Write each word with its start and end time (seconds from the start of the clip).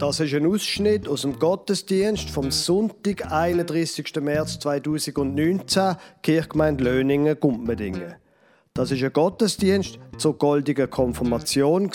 Das 0.00 0.18
ist 0.18 0.32
ein 0.32 0.46
Ausschnitt 0.46 1.06
aus 1.06 1.20
dem 1.22 1.38
Gottesdienst 1.38 2.30
vom 2.30 2.50
Sonntag, 2.50 3.30
31. 3.30 4.16
März 4.22 4.58
2019, 4.60 5.94
Kirchgemeinde 6.22 6.84
Löningen, 6.84 7.38
Gumpmedingen. 7.38 8.14
Das 8.72 8.92
ist 8.92 9.02
ein 9.04 9.12
Gottesdienst 9.12 9.98
zur 10.16 10.38
goldigen 10.38 10.88
Konfirmation. 10.88 11.90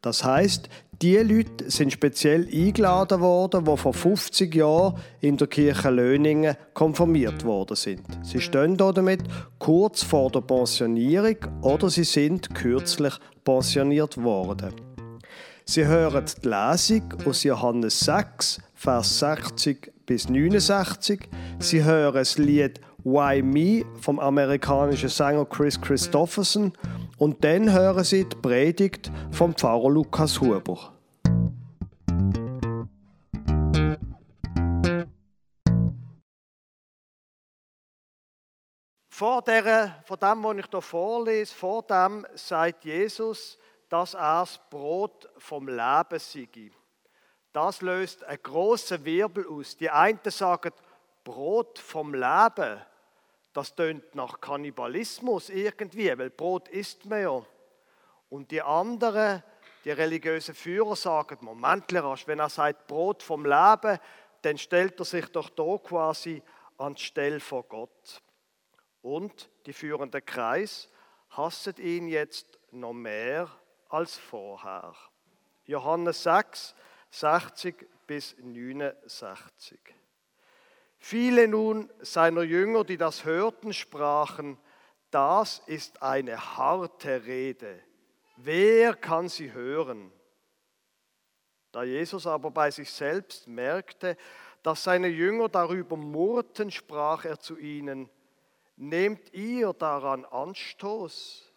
Das 0.00 0.24
heißt, 0.24 0.70
die 1.02 1.18
Leute 1.18 1.70
sind 1.70 1.92
speziell 1.92 2.48
eingeladen 2.50 3.20
worden, 3.20 3.66
die 3.66 3.76
vor 3.76 3.92
50 3.92 4.54
Jahren 4.54 4.94
in 5.20 5.36
der 5.36 5.46
Kirche 5.46 5.90
Löningen 5.90 6.56
konfirmiert 6.72 7.44
worden 7.44 7.76
sind. 7.76 8.00
Sie 8.22 8.40
stehen 8.40 8.78
damit 8.78 9.20
kurz 9.58 10.02
vor 10.02 10.30
der 10.30 10.40
Pensionierung 10.40 11.36
oder 11.60 11.90
sie 11.90 12.04
sind 12.04 12.54
kürzlich 12.54 13.12
pensioniert 13.44 14.16
worden. 14.16 14.72
Sie 15.70 15.86
hören 15.86 16.24
die 16.24 16.48
Lesung 16.48 17.14
aus 17.24 17.44
Johannes 17.44 18.00
6, 18.00 18.60
Vers 18.74 19.20
60 19.20 19.92
bis 20.04 20.28
69. 20.28 21.28
Sie 21.60 21.84
hören 21.84 22.12
das 22.12 22.38
Lied 22.38 22.80
Why 23.04 23.40
Me 23.40 23.84
vom 24.00 24.18
amerikanischen 24.18 25.08
Sänger 25.08 25.44
Chris 25.44 25.80
Christopherson 25.80 26.72
und 27.18 27.44
dann 27.44 27.70
hören 27.70 28.02
Sie 28.02 28.28
die 28.28 28.34
Predigt 28.34 29.12
vom 29.30 29.54
Pfarrer 29.54 29.90
Lukas 29.90 30.40
Huber. 30.40 30.92
Vor, 39.08 39.42
der, 39.42 40.02
vor 40.04 40.16
dem, 40.16 40.42
was 40.42 40.56
ich 40.56 40.66
hier 40.68 40.82
vorlese, 40.82 41.54
vor 41.54 41.84
dem 41.84 42.26
sagt 42.34 42.84
Jesus, 42.84 43.56
dass 43.90 44.14
er 44.14 44.40
das 44.40 44.58
Brot 44.70 45.28
vom 45.36 45.68
Leben 45.68 46.18
sei. 46.18 46.70
Das 47.52 47.82
löst 47.82 48.24
einen 48.24 48.42
grossen 48.42 49.04
Wirbel 49.04 49.46
aus. 49.46 49.76
Die 49.76 49.90
einen 49.90 50.20
sagen, 50.24 50.72
Brot 51.24 51.78
vom 51.78 52.14
Leben, 52.14 52.80
das 53.52 53.74
tönt 53.74 54.14
nach 54.14 54.40
Kannibalismus 54.40 55.50
irgendwie, 55.50 56.16
weil 56.16 56.30
Brot 56.30 56.68
isst 56.68 57.04
man 57.04 57.20
ja. 57.20 57.42
Und 58.28 58.52
die 58.52 58.62
anderen, 58.62 59.42
die 59.84 59.90
religiösen 59.90 60.54
Führer 60.54 60.94
sagen, 60.94 61.38
Moment, 61.40 61.92
wenn 61.92 62.38
er 62.38 62.48
sagt 62.48 62.86
Brot 62.86 63.24
vom 63.24 63.44
Leben, 63.44 63.98
dann 64.42 64.56
stellt 64.56 64.98
er 65.00 65.04
sich 65.04 65.26
doch 65.26 65.50
da 65.50 65.76
quasi 65.78 66.42
an 66.78 66.94
die 66.94 67.02
Stelle 67.02 67.40
vor 67.40 67.64
Gott. 67.64 68.22
Und 69.02 69.50
die 69.66 69.72
führende 69.72 70.22
Kreis 70.22 70.88
hasset 71.30 71.80
ihn 71.80 72.06
jetzt 72.06 72.58
noch 72.70 72.92
mehr 72.92 73.50
als 73.90 74.16
vorher. 74.16 74.94
Johannes 75.64 76.22
6, 76.22 76.74
60 77.10 77.86
bis 78.06 78.36
69. 78.38 79.78
Viele 80.98 81.48
nun 81.48 81.90
seiner 82.00 82.42
Jünger, 82.42 82.84
die 82.84 82.96
das 82.96 83.24
hörten, 83.24 83.72
sprachen, 83.72 84.58
das 85.10 85.60
ist 85.66 86.02
eine 86.02 86.56
harte 86.56 87.24
Rede. 87.24 87.80
Wer 88.36 88.94
kann 88.94 89.28
sie 89.28 89.52
hören? 89.52 90.12
Da 91.72 91.84
Jesus 91.84 92.26
aber 92.26 92.50
bei 92.50 92.70
sich 92.70 92.90
selbst 92.90 93.46
merkte, 93.46 94.16
dass 94.62 94.84
seine 94.84 95.08
Jünger 95.08 95.48
darüber 95.48 95.96
murrten, 95.96 96.70
sprach 96.70 97.24
er 97.24 97.38
zu 97.38 97.58
ihnen, 97.58 98.10
nehmt 98.76 99.32
ihr 99.32 99.72
daran 99.72 100.24
Anstoß? 100.24 101.52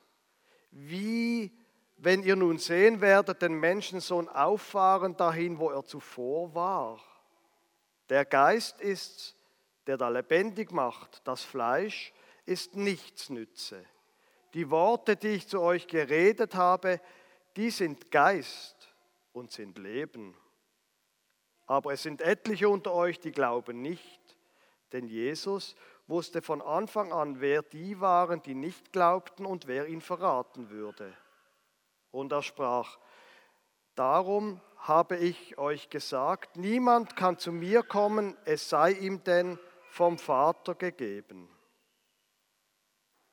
Wie 0.72 1.52
wenn 1.98 2.24
ihr 2.24 2.36
nun 2.36 2.58
sehen 2.58 3.02
werdet, 3.02 3.42
den 3.42 3.60
Menschensohn 3.60 4.28
auffahren 4.30 5.16
dahin, 5.16 5.60
wo 5.60 5.70
er 5.70 5.86
zuvor 5.86 6.54
war. 6.54 7.00
Der 8.10 8.26
Geist 8.26 8.82
ist's, 8.82 9.36
der 9.88 9.98
da 9.98 10.10
lebendig 10.10 10.72
macht, 10.72 11.22
das 11.26 11.44
Fleisch 11.44 12.14
ist 12.46 12.76
nichts 12.76 13.30
nütze. 13.30 13.86
Die 14.54 14.70
Worte, 14.70 15.16
die 15.16 15.30
ich 15.30 15.48
zu 15.48 15.62
euch 15.62 15.88
geredet 15.88 16.56
habe, 16.56 17.00
die 17.56 17.70
sind 17.70 18.12
Geist 18.12 18.94
und 19.32 19.52
sind 19.52 19.78
Leben. 19.78 20.36
Aber 21.66 21.94
es 21.94 22.04
sind 22.04 22.22
etliche 22.22 22.70
unter 22.70 22.94
euch, 22.94 23.20
die 23.20 23.32
glauben 23.32 23.82
nicht, 23.82 24.38
denn 24.92 25.08
Jesus 25.08 25.76
wusste 26.08 26.42
von 26.42 26.62
Anfang 26.62 27.14
an, 27.14 27.40
wer 27.40 27.62
die 27.62 28.00
waren, 28.00 28.42
die 28.44 28.56
nicht 28.56 28.92
glaubten 28.92 29.46
und 29.46 29.68
wer 29.68 29.88
ihn 29.88 30.02
verraten 30.02 30.70
würde. 30.70 31.16
Und 32.14 32.32
er 32.32 32.44
sprach, 32.44 33.00
darum 33.96 34.62
habe 34.78 35.18
ich 35.18 35.58
euch 35.58 35.90
gesagt, 35.90 36.58
niemand 36.58 37.16
kann 37.16 37.40
zu 37.40 37.52
mir 37.52 37.82
kommen, 37.82 38.38
es 38.46 38.70
sei 38.70 38.92
ihm 38.92 39.24
denn 39.24 39.58
vom 39.90 40.20
Vater 40.20 40.76
gegeben. 40.76 41.50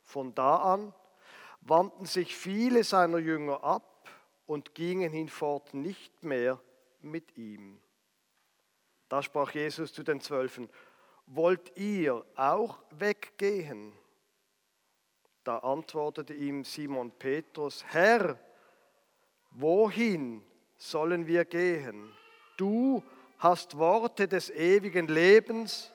Von 0.02 0.34
da 0.34 0.56
an 0.56 0.94
wandten 1.60 2.06
sich 2.06 2.34
viele 2.34 2.82
seiner 2.82 3.18
Jünger 3.18 3.62
ab 3.62 4.08
und 4.46 4.74
gingen 4.74 5.12
hinfort 5.12 5.74
nicht 5.74 6.24
mehr 6.24 6.58
mit 7.00 7.36
ihm. 7.36 7.82
Da 9.10 9.22
sprach 9.22 9.50
Jesus 9.50 9.92
zu 9.92 10.02
den 10.02 10.22
Zwölfen, 10.22 10.70
wollt 11.26 11.76
ihr 11.76 12.24
auch 12.34 12.78
weggehen? 12.92 13.92
Da 15.44 15.58
antwortete 15.58 16.32
ihm 16.32 16.64
Simon 16.64 17.10
Petrus, 17.10 17.84
Herr, 17.84 18.38
wohin 19.50 20.44
sollen 20.76 21.26
wir 21.26 21.44
gehen? 21.44 22.12
Du 22.56 23.02
hast 23.38 23.78
Worte 23.78 24.28
des 24.28 24.50
ewigen 24.50 25.08
Lebens 25.08 25.92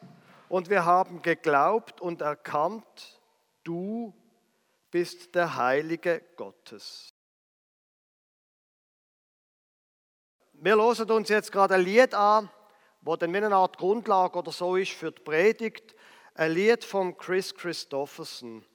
und 0.49 0.69
wir 0.69 0.85
haben 0.85 1.21
geglaubt 1.21 2.01
und 2.01 2.21
erkannt, 2.21 3.19
du 3.63 4.13
bist 4.91 5.35
der 5.35 5.55
Heilige 5.55 6.21
Gottes. 6.35 7.13
Wir 10.53 10.75
hören 10.77 11.11
uns 11.11 11.29
jetzt 11.29 11.51
gerade 11.51 11.75
ein 11.75 11.81
Lied 11.81 12.13
an, 12.13 12.49
wo 13.01 13.15
dann 13.15 13.33
wie 13.33 13.37
eine 13.37 13.55
Art 13.55 13.77
Grundlage 13.77 14.39
oder 14.39 14.51
so 14.51 14.75
ist 14.77 14.91
für 14.91 15.11
die 15.11 15.21
Predigt. 15.21 15.95
Ein 16.33 16.53
Lied 16.53 16.83
von 16.83 17.17
Chris 17.17 17.53
Christopherson. 17.53 18.65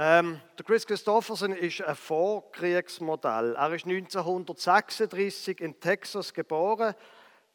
Ähm, 0.00 0.40
der 0.56 0.64
Chris 0.64 0.86
Christopherson 0.86 1.50
ist 1.50 1.82
ein 1.82 1.96
Vorkriegsmodell. 1.96 3.56
Er 3.56 3.74
ist 3.74 3.84
1936 3.84 5.60
in 5.60 5.80
Texas 5.80 6.32
geboren. 6.32 6.94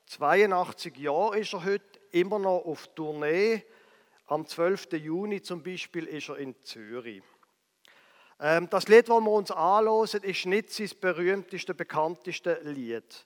82 0.08 0.98
Jahre 0.98 1.40
ist 1.40 1.54
er 1.54 1.64
heute, 1.64 1.86
immer 2.12 2.40
noch 2.40 2.66
auf 2.66 2.90
Tournee. 2.96 3.64
Am 4.28 4.46
12. 4.46 4.92
Juni 4.92 5.42
zum 5.42 5.64
Beispiel 5.64 6.06
ist 6.06 6.28
er 6.28 6.36
in 6.36 6.62
Zürich. 6.64 7.24
Ähm, 8.42 8.70
das 8.70 8.90
Lied, 8.90 9.08
das 9.08 9.22
wir 9.22 9.32
uns 9.32 9.50
anhören, 9.50 10.24
ist 10.24 10.46
nicht 10.46 10.70
sein 10.70 10.90
berühmtestes, 11.00 11.78
bekanntestes 11.78 12.58
Lied. 12.64 13.26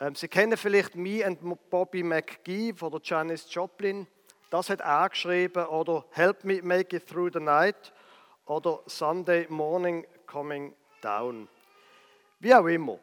Ähm, 0.00 0.14
Sie 0.14 0.28
kennen 0.28 0.58
vielleicht 0.58 0.96
Me 0.96 1.24
and 1.24 1.40
Bobby 1.70 2.02
McGee 2.02 2.74
von 2.74 2.90
der 2.90 3.00
Janis 3.02 3.46
Joplin. 3.48 4.06
Das 4.50 4.68
hat 4.68 4.82
er 4.82 5.08
geschrieben. 5.08 5.64
Oder 5.64 6.04
Help 6.10 6.44
Me 6.44 6.60
Make 6.62 6.94
It 6.94 7.08
Through 7.08 7.30
the 7.32 7.40
Night 7.40 7.94
oder 8.50 8.80
Sunday 8.86 9.46
Morning 9.48 10.04
Coming 10.26 10.74
Down. 11.00 11.48
Wie 12.40 12.52
auch 12.52 12.66
immer. 12.66 12.98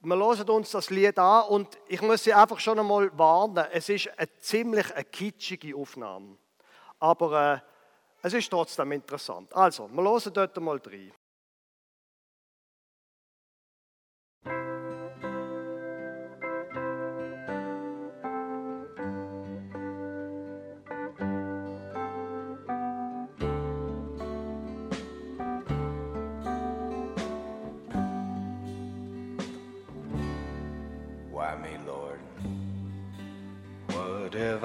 Wir 0.00 0.16
hören 0.16 0.48
uns 0.50 0.70
das 0.70 0.88
Lied 0.88 1.18
an 1.18 1.48
und 1.48 1.78
ich 1.86 2.00
muss 2.00 2.24
Sie 2.24 2.32
einfach 2.32 2.58
schon 2.58 2.78
einmal 2.78 3.10
warnen, 3.18 3.66
es 3.72 3.88
ist 3.90 4.08
eine 4.16 4.28
ziemlich 4.38 4.94
eine 4.94 5.04
kitschige 5.04 5.76
Aufnahme. 5.76 6.38
Aber 6.98 7.54
äh, 7.54 7.58
es 8.22 8.32
ist 8.32 8.48
trotzdem 8.48 8.92
interessant. 8.92 9.54
Also, 9.54 9.88
wir 9.92 10.02
hören 10.02 10.32
dort 10.32 10.56
mal 10.60 10.80
rein. 10.86 11.12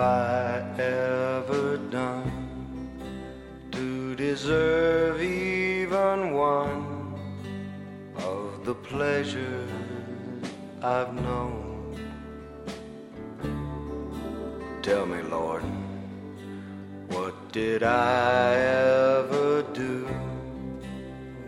I 0.01 0.63
ever 0.79 1.77
done 1.77 2.31
to 3.71 4.15
deserve 4.15 5.21
even 5.21 6.33
one 6.33 7.13
of 8.17 8.65
the 8.65 8.73
pleasures 8.73 9.69
I've 10.81 11.13
known? 11.13 11.95
Tell 14.81 15.05
me, 15.05 15.21
Lord, 15.21 15.63
what 17.09 17.51
did 17.51 17.83
I 17.83 18.55
ever 18.55 19.61
do 19.71 20.07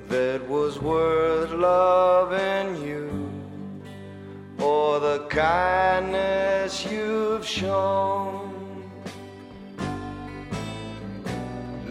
that 0.09 0.47
was 0.47 0.79
worth 0.79 1.49
loving 1.49 2.85
you 2.85 3.33
or 4.59 4.99
the 4.99 5.25
kindness 5.27 6.85
you've 6.85 7.45
shown. 7.45 8.32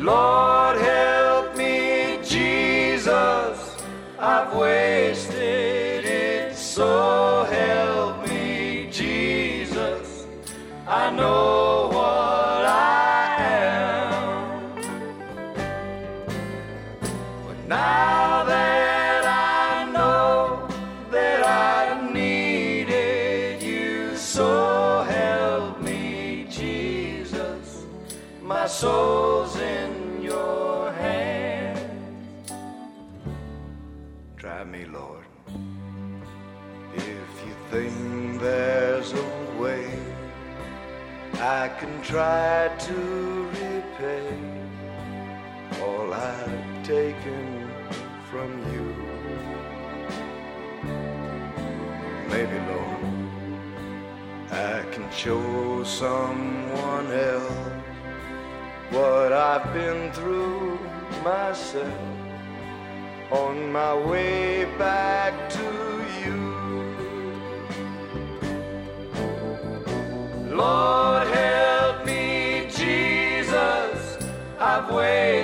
Lord, 0.03 0.52
try 42.13 42.69
to 42.79 43.49
repay 43.57 44.29
all 45.83 46.13
I've 46.13 46.85
taken 46.85 47.71
from 48.29 48.51
you. 48.71 48.89
Maybe, 52.29 52.59
Lord, 52.71 53.05
I 54.51 54.85
can 54.93 55.11
show 55.11 55.83
someone 55.85 57.11
else 57.11 57.71
what 58.91 59.33
I've 59.33 59.73
been 59.73 60.13
through 60.13 60.79
myself 61.25 61.99
on 63.31 63.73
my 63.73 63.95
way 63.95 64.67
back 64.77 65.33
to 65.49 65.69
you. 66.23 66.41
Lord, 70.55 71.02
Way. 74.93 75.42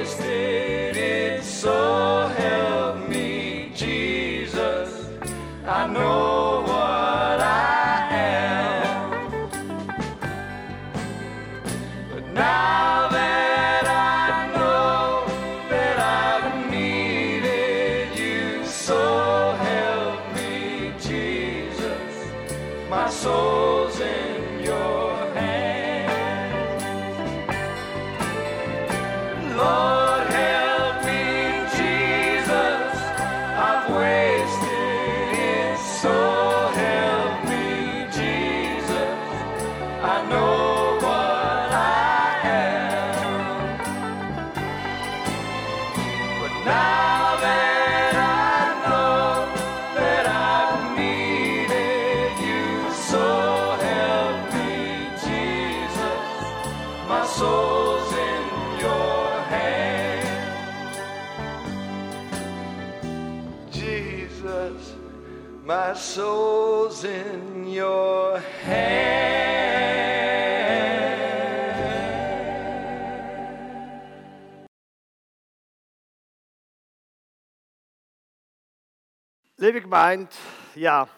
Gemeinde, 79.88 80.28
ja, 80.74 81.08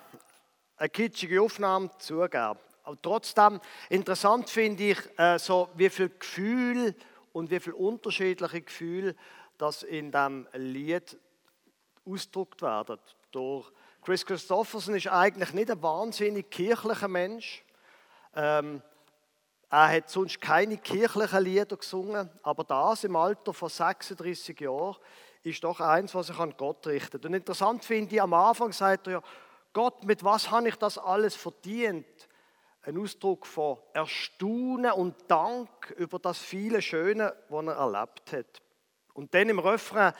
eine 0.77 0.89
kitschige 0.91 1.43
Aufnahme 1.43 1.91
zugeben. 1.99 2.57
Aber 2.85 3.03
trotzdem 3.03 3.61
interessant 3.89 4.49
finde 4.49 4.91
ich, 4.91 5.19
äh, 5.19 5.41
so 5.41 5.69
wie 5.75 5.91
viel 5.91 6.09
Gefühl 6.09 6.95
und 7.33 7.51
wie 7.51 7.59
viel 7.59 7.73
unterschiedliche 7.73 8.63
Gefühle 8.63 9.17
das 9.59 9.83
in 9.83 10.13
dem 10.13 10.47
Lied 10.53 11.19
ausgedrückt 12.05 12.63
werden. 12.63 13.01
Durch 13.33 13.69
Chris 14.03 14.25
Christopherson 14.25 14.95
ist 14.95 15.09
eigentlich 15.09 15.53
nicht 15.53 15.73
ein 15.73 15.83
wahnsinnig 15.83 16.49
kirchlicher 16.49 17.09
Mensch. 17.09 17.65
Ähm, 18.37 18.83
er 19.69 19.89
hat 19.97 20.11
sonst 20.11 20.41
keine 20.41 20.79
kirchlichen 20.79 21.43
Lieder 21.43 21.77
gesungen, 21.77 22.31
aber 22.45 22.63
das 22.63 23.03
im 23.03 23.17
Alter 23.17 23.53
von 23.53 23.69
36 23.69 24.61
Jahren 24.61 24.97
ist 25.43 25.65
doch 25.65 25.81
eins, 25.81 26.15
was 26.15 26.29
sich 26.29 26.39
an 26.39 26.55
Gott 26.57 26.87
richtet. 26.87 27.25
Und 27.25 27.35
interessant 27.35 27.85
finde 27.85 28.15
ich, 28.15 28.23
am 28.23 28.35
Anfang 28.35 28.73
sagt 28.73 29.07
er 29.07 29.15
ja, 29.15 29.23
Gott, 29.73 30.05
mit 30.05 30.25
was 30.25 30.51
habe 30.51 30.69
ich 30.69 30.77
das 30.77 30.99
alles 30.99 31.37
verdient? 31.37 32.07
Ein 32.83 32.99
Ausdruck 32.99 33.47
von 33.47 33.79
Erstaunen 33.93 34.93
und 34.93 35.15
Dank 35.29 35.91
über 35.97 36.19
das 36.19 36.39
viele 36.39 36.83
Schöne, 36.83 37.35
was 37.49 37.67
er 37.67 37.75
erlebt 37.75 38.33
hat. 38.33 38.63
Und 39.15 39.35
dann 39.35 39.49
im 39.49 39.59
Refrain 39.59 40.13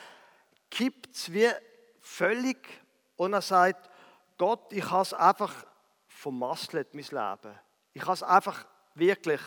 kippt 0.69 1.15
es 1.15 1.33
wie 1.33 1.49
völlig 1.99 2.57
und 3.15 3.33
er 3.33 3.41
sagt, 3.41 3.89
Gott, 4.37 4.71
ich 4.71 4.89
habe 4.89 5.01
es 5.01 5.13
einfach 5.13 5.53
vermasselt, 6.07 6.93
mein 6.93 7.03
Leben. 7.03 7.59
Ich 7.93 8.01
habe 8.03 8.13
es 8.13 8.23
einfach 8.23 8.65
wirklich. 8.95 9.41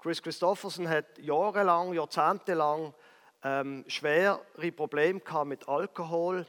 Chris 0.00 0.22
Christopherson 0.22 0.88
hat 0.88 1.18
jahrelang, 1.18 1.94
jahrzehntelang 1.94 2.92
ähm, 3.44 3.84
schwere 3.86 4.40
Probleme 4.74 5.20
gehabt 5.20 5.46
mit 5.46 5.68
Alkohol. 5.68 6.46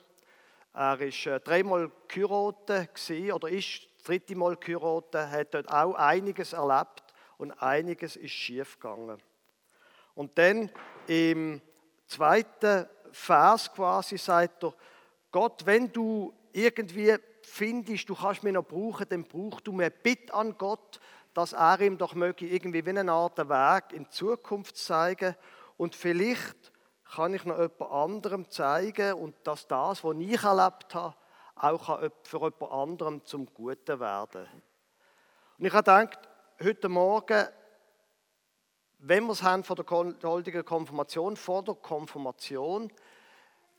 Er 0.73 0.99
ist 1.01 1.25
äh, 1.27 1.39
dreimal 1.41 1.91
gewesen, 2.07 3.31
oder 3.33 3.49
ist 3.49 3.83
das 3.97 4.03
dritte 4.05 4.35
Mal 4.35 4.55
geheiratet, 4.55 5.29
hat 5.29 5.53
dort 5.53 5.71
auch 5.71 5.95
einiges 5.95 6.53
erlebt 6.53 7.03
und 7.37 7.51
einiges 7.51 8.15
ist 8.15 8.31
schief 8.31 8.79
gegangen. 8.79 9.21
Und 10.15 10.37
dann 10.37 10.71
im 11.07 11.61
zweiten 12.07 12.87
Vers 13.11 13.73
quasi 13.73 14.17
sagt 14.17 14.63
er, 14.63 14.73
Gott, 15.31 15.65
wenn 15.65 15.91
du 15.91 16.33
irgendwie 16.53 17.15
findest, 17.41 18.07
du 18.07 18.15
kannst 18.15 18.43
mich 18.43 18.53
noch 18.53 18.65
brauchen, 18.65 19.07
dann 19.09 19.25
brauch 19.25 19.59
du 19.59 19.73
mir 19.73 19.89
Bitte 19.89 20.33
an 20.33 20.57
Gott, 20.57 20.99
dass 21.33 21.51
er 21.51 21.81
ihm 21.81 21.97
doch 21.97 22.15
möge 22.15 22.47
irgendwie 22.47 22.85
wie 22.85 22.89
eine 22.91 23.11
Art 23.11 23.37
Weg 23.37 23.91
in 23.91 24.09
Zukunft 24.09 24.77
zeigen 24.77 25.35
und 25.75 25.95
vielleicht 25.95 26.71
kann 27.13 27.33
ich 27.33 27.45
noch 27.45 27.59
jemand 27.59 27.91
anderem 27.91 28.49
zeigen 28.49 29.13
und 29.13 29.35
dass 29.43 29.67
das, 29.67 30.03
was 30.03 30.15
ich 30.17 30.43
erlebt 30.43 30.95
habe, 30.95 31.15
auch 31.55 31.99
für 32.23 32.37
jemand 32.37 32.71
anderem 32.71 33.25
zum 33.25 33.45
Guten 33.53 33.99
werden. 33.99 34.47
Und 35.57 35.65
ich 35.65 35.73
habe 35.73 35.83
gedacht, 35.83 36.19
heute 36.61 36.89
Morgen, 36.89 37.47
wenn 38.99 39.25
wir 39.25 39.33
es 39.33 39.43
haben 39.43 39.63
von 39.63 39.75
der 39.75 40.29
heutigen 40.29 40.65
Konfirmation, 40.65 41.37
vor 41.37 41.63
der 41.63 41.75
Konfirmation, 41.75 42.91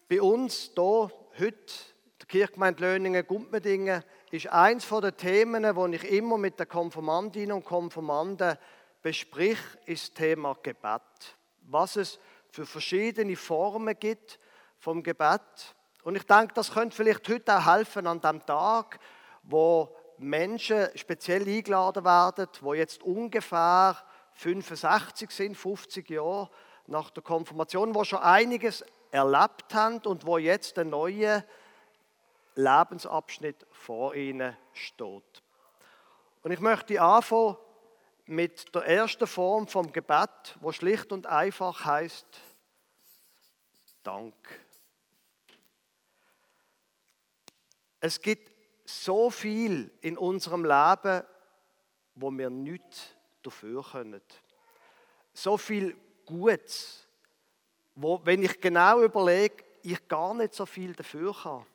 bei 0.09 0.23
uns 0.23 0.71
hier 0.75 1.11
heute, 1.39 1.75
der 2.21 2.27
Kirchgemeinde 2.29 2.83
Löningen, 2.83 3.27
Gumpmedingen, 3.27 4.03
ist 4.31 4.47
eins 4.49 4.89
den 4.89 5.17
Themen, 5.17 5.63
die 5.63 5.97
ich 5.97 6.05
immer 6.13 6.39
mit 6.39 6.59
den 6.59 6.69
Konfirmandinnen 6.69 7.57
und 7.57 7.65
Konfirmanden 7.65 8.57
besprich, 9.03 9.59
ist 9.85 10.09
das 10.09 10.15
Thema 10.15 10.57
Gebet. 10.63 11.03
Was 11.63 11.97
es 11.97 12.19
für 12.57 12.65
verschiedene 12.65 13.37
Formen 13.37 13.99
gibt 13.99 14.39
vom 14.79 15.03
Gebet. 15.03 15.43
Und 16.05 16.17
ich 16.17 16.25
denke, 16.25 16.55
das 16.55 16.73
könnte 16.73 16.97
vielleicht 16.97 17.29
heute 17.29 17.55
auch 17.55 17.67
helfen 17.67 18.07
an 18.07 18.19
dem 18.23 18.47
Tag, 18.47 18.99
wo 19.43 19.95
Menschen 20.17 20.89
speziell 20.95 21.47
eingeladen 21.47 22.03
werden, 22.03 22.49
wo 22.63 22.73
jetzt 22.73 23.03
ungefähr 23.03 23.99
65 24.33 25.31
sind, 25.31 25.55
50 25.55 26.09
Jahre 26.09 26.49
nach 26.87 27.11
der 27.11 27.23
Konfirmation, 27.23 27.95
wo 27.95 28.05
schon 28.05 28.21
einiges 28.21 28.83
erlebt 29.11 29.75
haben 29.75 29.99
und 30.07 30.25
wo 30.25 30.39
jetzt 30.39 30.79
ein 30.79 30.89
neuer 30.89 31.45
Lebensabschnitt 32.55 33.67
vor 33.71 34.15
ihnen 34.15 34.57
steht. 34.73 35.43
Und 36.43 36.53
ich 36.53 36.61
möchte 36.61 37.03
anfangen 37.03 37.59
mit 38.25 38.75
der 38.75 38.87
ersten 38.87 39.27
Form 39.27 39.69
vom 39.69 39.93
Gebet, 39.93 40.57
wo 40.61 40.73
schlicht 40.73 41.13
und 41.13 41.27
einfach 41.27 41.85
heißt 41.85 42.27
Dank. 44.07 44.35
Es 47.99 48.21
gibt 48.21 48.53
so 48.85 49.31
viel 49.31 49.91
in 50.01 50.17
unserem 50.17 50.65
Leben, 50.65 51.25
wo 52.15 52.31
wir 52.31 52.49
nichts 52.49 53.09
dafür 53.43 53.83
können. 53.83 54.23
So 55.35 55.57
viel 55.57 55.97
Gutes, 56.25 57.05
wo, 57.97 58.21
wenn 58.25 58.45
ich 58.45 58.61
genau 58.61 59.03
überlege, 59.03 59.65
ich 59.83 60.07
gar 60.07 60.35
nicht 60.35 60.55
so 60.55 60.67
viel 60.67 60.93
dafür 60.93 61.35
kann. 61.35 61.67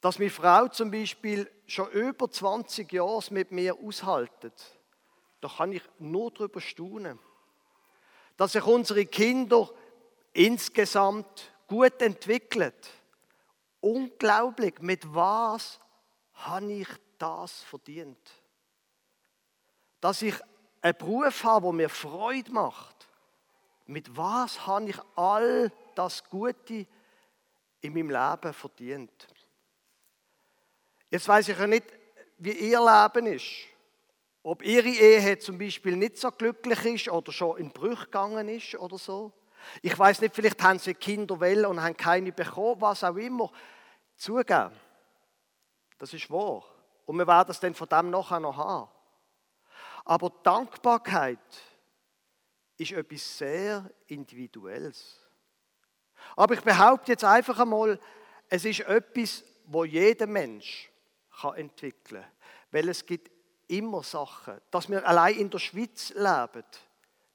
Dass 0.00 0.18
meine 0.18 0.30
Frau 0.30 0.66
zum 0.66 0.90
Beispiel 0.90 1.48
schon 1.68 1.88
über 1.92 2.28
20 2.28 2.92
Jahre 2.92 3.22
mit 3.30 3.52
mir 3.52 3.78
aushaltet, 3.78 4.80
da 5.40 5.48
kann 5.48 5.70
ich 5.70 5.82
nur 6.00 6.32
darüber 6.32 6.60
staunen. 6.60 7.20
Dass 8.36 8.52
sich 8.52 8.64
unsere 8.64 9.06
Kinder 9.06 9.70
insgesamt 10.32 11.52
gut 11.66 12.00
entwickeln. 12.00 12.72
Unglaublich, 13.80 14.78
mit 14.80 15.02
was 15.14 15.80
habe 16.34 16.72
ich 16.72 16.88
das 17.18 17.62
verdient? 17.62 18.30
Dass 20.00 20.22
ich 20.22 20.34
einen 20.80 20.96
Beruf 20.96 21.44
habe, 21.44 21.66
der 21.66 21.72
mir 21.72 21.88
Freude 21.88 22.52
macht. 22.52 23.08
Mit 23.86 24.16
was 24.16 24.66
habe 24.66 24.90
ich 24.90 24.98
all 25.16 25.72
das 25.94 26.24
Gute 26.28 26.86
in 27.80 27.92
meinem 27.92 28.10
Leben 28.10 28.52
verdient? 28.52 29.28
Jetzt 31.10 31.28
weiß 31.28 31.48
ich 31.48 31.58
ja 31.58 31.66
nicht, 31.66 31.86
wie 32.38 32.52
ihr 32.52 32.80
Leben 32.80 33.26
ist. 33.26 33.68
Ob 34.42 34.64
ihre 34.64 34.88
Ehe 34.88 35.38
zum 35.38 35.58
Beispiel 35.58 35.96
nicht 35.96 36.16
so 36.16 36.30
glücklich 36.32 36.84
ist 36.84 37.08
oder 37.08 37.30
schon 37.30 37.58
in 37.58 37.70
Brüch 37.70 38.04
gegangen 38.04 38.48
ist 38.48 38.74
oder 38.74 38.98
so. 38.98 39.32
Ich 39.80 39.98
weiß 39.98 40.20
nicht, 40.20 40.34
vielleicht 40.34 40.62
haben 40.62 40.78
sie 40.78 40.94
Kinder 40.94 41.40
will 41.40 41.66
und 41.66 41.82
haben 41.82 41.96
keine 41.96 42.32
bekommen, 42.32 42.80
was 42.80 43.04
auch 43.04 43.16
immer. 43.16 43.50
Zugeben. 44.16 44.72
Das 45.98 46.12
ist 46.12 46.30
wahr. 46.30 46.64
Und 47.06 47.16
wir 47.18 47.26
werden 47.26 47.50
es 47.50 47.60
dann 47.60 47.74
von 47.74 47.88
dem 47.88 48.10
nachher 48.10 48.40
noch 48.40 48.56
haben. 48.56 48.90
Aber 50.04 50.30
Dankbarkeit 50.42 51.38
ist 52.76 52.92
etwas 52.92 53.38
sehr 53.38 53.90
Individuelles. 54.06 55.20
Aber 56.36 56.54
ich 56.54 56.62
behaupte 56.62 57.12
jetzt 57.12 57.24
einfach 57.24 57.58
einmal, 57.58 57.98
es 58.48 58.64
ist 58.64 58.80
etwas, 58.80 59.44
wo 59.66 59.84
jeder 59.84 60.26
Mensch 60.26 60.90
kann 61.40 61.54
entwickeln 61.56 62.22
kann. 62.22 62.32
Weil 62.70 62.88
es 62.88 63.04
gibt 63.04 63.30
immer 63.68 64.02
Sachen, 64.02 64.60
dass 64.70 64.88
wir 64.88 65.06
allein 65.06 65.36
in 65.36 65.50
der 65.50 65.58
Schweiz 65.58 66.10
leben, 66.10 66.64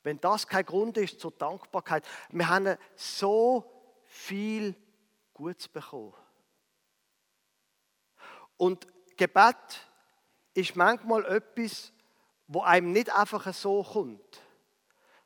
wenn 0.07 0.21
das 0.21 0.47
kein 0.47 0.65
Grund 0.65 0.97
ist 0.97 1.19
zur 1.19 1.31
Dankbarkeit. 1.31 2.07
Wir 2.29 2.47
haben 2.47 2.77
so 2.95 3.69
viel 4.05 4.73
Gutes 5.33 5.67
bekommen. 5.67 6.13
Und 8.55 8.87
Gebet 9.17 9.85
ist 10.53 10.77
manchmal 10.77 11.25
etwas, 11.25 11.91
wo 12.47 12.61
einem 12.61 12.93
nicht 12.93 13.13
einfach 13.13 13.53
so 13.53 13.83
kommt, 13.83 14.41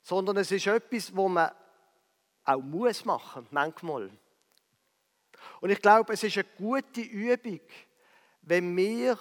sondern 0.01 0.37
es 0.37 0.51
ist 0.51 0.65
etwas, 0.65 1.15
wo 1.15 1.29
man 1.29 1.51
auch 2.43 2.61
muss 2.61 3.05
machen, 3.05 3.45
manchmal. 3.51 4.09
Und 5.59 5.69
ich 5.69 5.79
glaube, 5.79 6.13
es 6.13 6.23
ist 6.23 6.37
eine 6.37 6.47
gute 6.57 7.01
Übung, 7.01 7.61
wenn 8.41 8.75
wir 8.75 9.19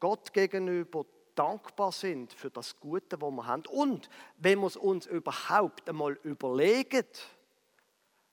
Gott 0.00 0.32
gegenüber 0.32 1.06
dankbar 1.38 1.92
sind 1.92 2.32
für 2.32 2.50
das 2.50 2.78
Gute, 2.80 3.20
was 3.20 3.30
wir 3.30 3.46
haben. 3.46 3.66
Und 3.66 4.08
wenn 4.38 4.58
wir 4.60 4.66
es 4.66 4.76
uns 4.76 5.06
überhaupt 5.06 5.88
einmal 5.88 6.14
überlegen, 6.24 7.06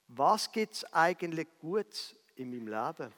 was 0.08 0.52
gibt 0.52 0.74
es 0.74 0.94
eigentlich 0.94 1.48
Gutes 1.60 2.16
in 2.36 2.50
meinem 2.50 2.68
Leben? 2.68 3.14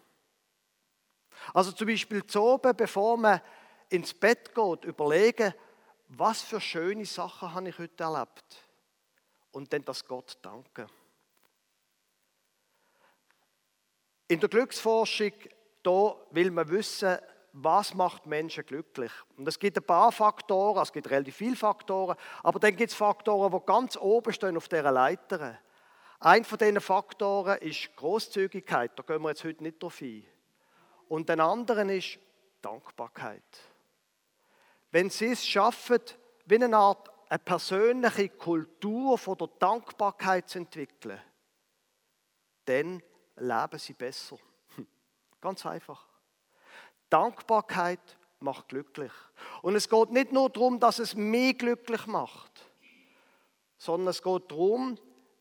Also 1.54 1.72
zum 1.72 1.88
Beispiel 1.88 2.26
zu 2.26 2.42
oben, 2.42 2.76
bevor 2.76 3.18
man 3.18 3.42
ins 3.90 4.14
Bett 4.14 4.54
geht, 4.54 4.86
überlegen, 4.86 5.54
was 6.10 6.42
für 6.42 6.62
schöne 6.62 7.06
Sachen 7.06 7.54
habe 7.54 7.70
ich 7.70 7.78
heute 7.78 8.04
erlebt. 8.04 8.70
Und 9.52 9.72
dann 9.72 9.86
das 9.86 10.06
Gott 10.06 10.38
danken. 10.42 10.88
In 14.28 14.40
der 14.40 14.50
Glücksforschung 14.50 15.32
da 15.86 16.16
will 16.32 16.50
man 16.50 16.68
wissen, 16.70 17.18
was 17.58 17.94
macht 17.94 18.26
Menschen 18.26 18.66
glücklich. 18.66 19.12
Und 19.38 19.48
es 19.48 19.58
gibt 19.58 19.78
ein 19.78 19.84
paar 19.84 20.12
Faktoren, 20.12 20.84
es 20.84 20.92
gibt 20.92 21.10
relativ 21.10 21.38
viele 21.38 21.56
Faktoren, 21.56 22.18
aber 22.44 22.60
dann 22.60 22.76
gibt 22.76 22.92
es 22.92 22.98
Faktoren, 22.98 23.52
die 23.52 23.66
ganz 23.66 23.96
oben 23.96 24.34
stehen 24.34 24.58
auf 24.58 24.68
dieser 24.68 24.92
Leiter. 24.92 25.58
Ein 26.20 26.44
von 26.44 26.58
diesen 26.58 26.82
Faktoren 26.82 27.58
ist 27.60 27.96
Großzügigkeit, 27.96 28.92
da 28.96 29.04
gehen 29.04 29.22
wir 29.22 29.30
jetzt 29.30 29.44
heute 29.46 29.64
nicht 29.64 29.82
drauf 29.82 30.02
ein. 30.02 30.26
Und 31.08 31.30
den 31.30 31.40
anderen 31.40 31.90
ist 31.90 32.20
Dankbarkeit. 32.62 33.44
Wenn 34.92 35.10
Sie 35.10 35.28
es 35.28 35.46
schaffen, 35.46 36.02
wie 36.46 36.56
eine 36.56 36.76
Art 36.76 37.10
eine 37.30 37.40
persönliche 37.40 38.30
Kultur 38.30 39.18
von 39.18 39.38
der 39.38 39.50
Dankbarkeit 39.60 40.50
zu 40.50 40.60
entwickeln, 40.60 41.22
dann 42.66 43.02
leben 43.38 43.80
Sie 43.80 43.94
besser. 43.94 44.38
Ganz 45.42 45.66
einfach. 45.66 46.15
Dankbarkeit 47.10 48.18
macht 48.40 48.70
glücklich. 48.70 49.12
Und 49.62 49.76
es 49.76 49.90
geht 49.90 50.12
nicht 50.12 50.32
nur 50.32 50.50
darum, 50.50 50.80
dass 50.80 51.00
es 51.00 51.16
mich 51.16 51.58
glücklich 51.58 52.06
macht, 52.08 52.52
sondern 53.78 54.10
es 54.10 54.22
geht 54.22 54.52
darum, 54.52 54.98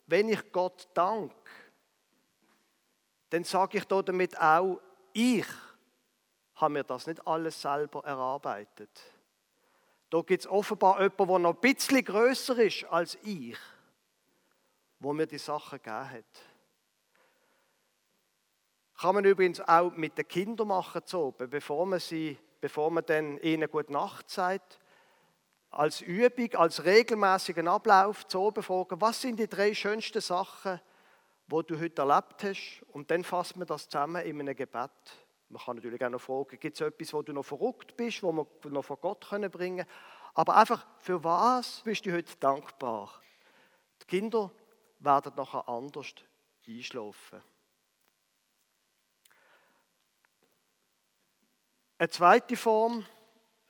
wenn 0.06 0.28
ich 0.28 0.52
Gott 0.52 0.88
danke, 0.94 1.34
dann 3.30 3.44
sage 3.44 3.78
ich 3.78 3.84
damit 3.84 4.38
auch, 4.40 4.80
ich 5.12 5.46
habe 6.56 6.74
mir 6.74 6.84
das 6.84 7.06
nicht 7.06 7.26
alles 7.26 7.60
selber 7.60 8.04
erarbeitet. 8.04 8.90
Da 10.10 10.20
gibt 10.20 10.44
es 10.44 10.50
offenbar 10.50 11.00
jemanden, 11.00 11.26
der 11.26 11.38
noch 11.40 11.54
ein 11.54 11.60
bisschen 11.60 12.04
größer 12.04 12.58
ist 12.58 12.84
als 12.84 13.18
ich, 13.22 13.56
wo 15.00 15.12
mir 15.12 15.26
die 15.26 15.38
Sachen 15.38 15.78
gegeben 15.82 16.10
hat. 16.10 16.53
Kann 19.00 19.14
man 19.16 19.24
übrigens 19.24 19.60
auch 19.60 19.92
mit 19.96 20.16
den 20.16 20.28
Kindern 20.28 20.68
machen, 20.68 21.02
so, 21.04 21.32
bevor 21.32 21.84
man, 21.86 21.98
sie, 21.98 22.38
bevor 22.60 22.90
man 22.90 23.04
dann 23.04 23.38
ihnen 23.38 23.68
Gute 23.68 23.92
Nacht 23.92 24.30
sagt. 24.30 24.78
Als 25.70 26.00
Übung, 26.00 26.54
als 26.54 26.84
regelmäßigen 26.84 27.66
Ablauf 27.66 28.26
zu 28.28 28.52
fragen, 28.60 29.00
was 29.00 29.20
sind 29.20 29.40
die 29.40 29.48
drei 29.48 29.74
schönsten 29.74 30.20
Sachen, 30.20 30.80
wo 31.48 31.62
du 31.62 31.78
heute 31.80 32.02
erlebt 32.02 32.44
hast. 32.44 32.82
Und 32.92 33.10
dann 33.10 33.24
fasst 33.24 33.56
man 33.56 33.66
das 33.66 33.88
zusammen 33.88 34.22
in 34.22 34.40
einem 34.40 34.54
Gebet. 34.54 34.90
Man 35.48 35.62
kann 35.62 35.76
natürlich 35.76 36.04
auch 36.04 36.10
noch 36.10 36.20
fragen, 36.20 36.58
gibt 36.58 36.80
es 36.80 36.80
etwas, 36.80 37.12
wo 37.12 37.22
du 37.22 37.32
noch 37.32 37.44
verrückt 37.44 37.96
bist, 37.96 38.22
wo 38.22 38.32
wir 38.32 38.70
noch 38.70 38.84
vor 38.84 38.96
Gott 38.96 39.28
können 39.28 39.50
bringen 39.50 39.86
Aber 40.34 40.56
einfach, 40.56 40.86
für 40.98 41.22
was 41.22 41.82
bist 41.82 42.06
du 42.06 42.12
heute 42.12 42.34
dankbar? 42.38 43.10
Die 44.02 44.06
Kinder 44.06 44.50
werden 45.00 45.32
nachher 45.36 45.68
anders 45.68 46.14
einschlafen. 46.66 47.42
Eine 52.04 52.10
zweite 52.10 52.54
Form 52.54 53.06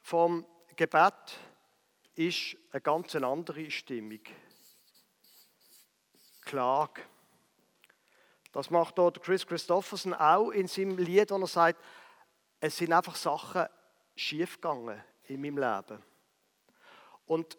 vom 0.02 0.44
Gebet 0.74 1.38
ist 2.16 2.56
eine 2.72 2.80
ganz 2.80 3.14
andere 3.14 3.70
Stimmung. 3.70 4.22
Klage. 6.44 7.02
Das 8.50 8.70
macht 8.70 8.98
dort 8.98 9.22
Chris 9.22 9.46
Christofferson 9.46 10.14
auch 10.14 10.50
in 10.50 10.66
seinem 10.66 10.98
Lied, 10.98 11.30
wo 11.30 11.36
er 11.36 11.46
sagt, 11.46 11.80
es 12.58 12.76
sind 12.76 12.92
einfach 12.92 13.14
Sachen 13.14 13.68
schiefgegangen 14.16 15.00
in 15.28 15.40
meinem 15.40 15.58
Leben. 15.58 16.02
Und 17.26 17.56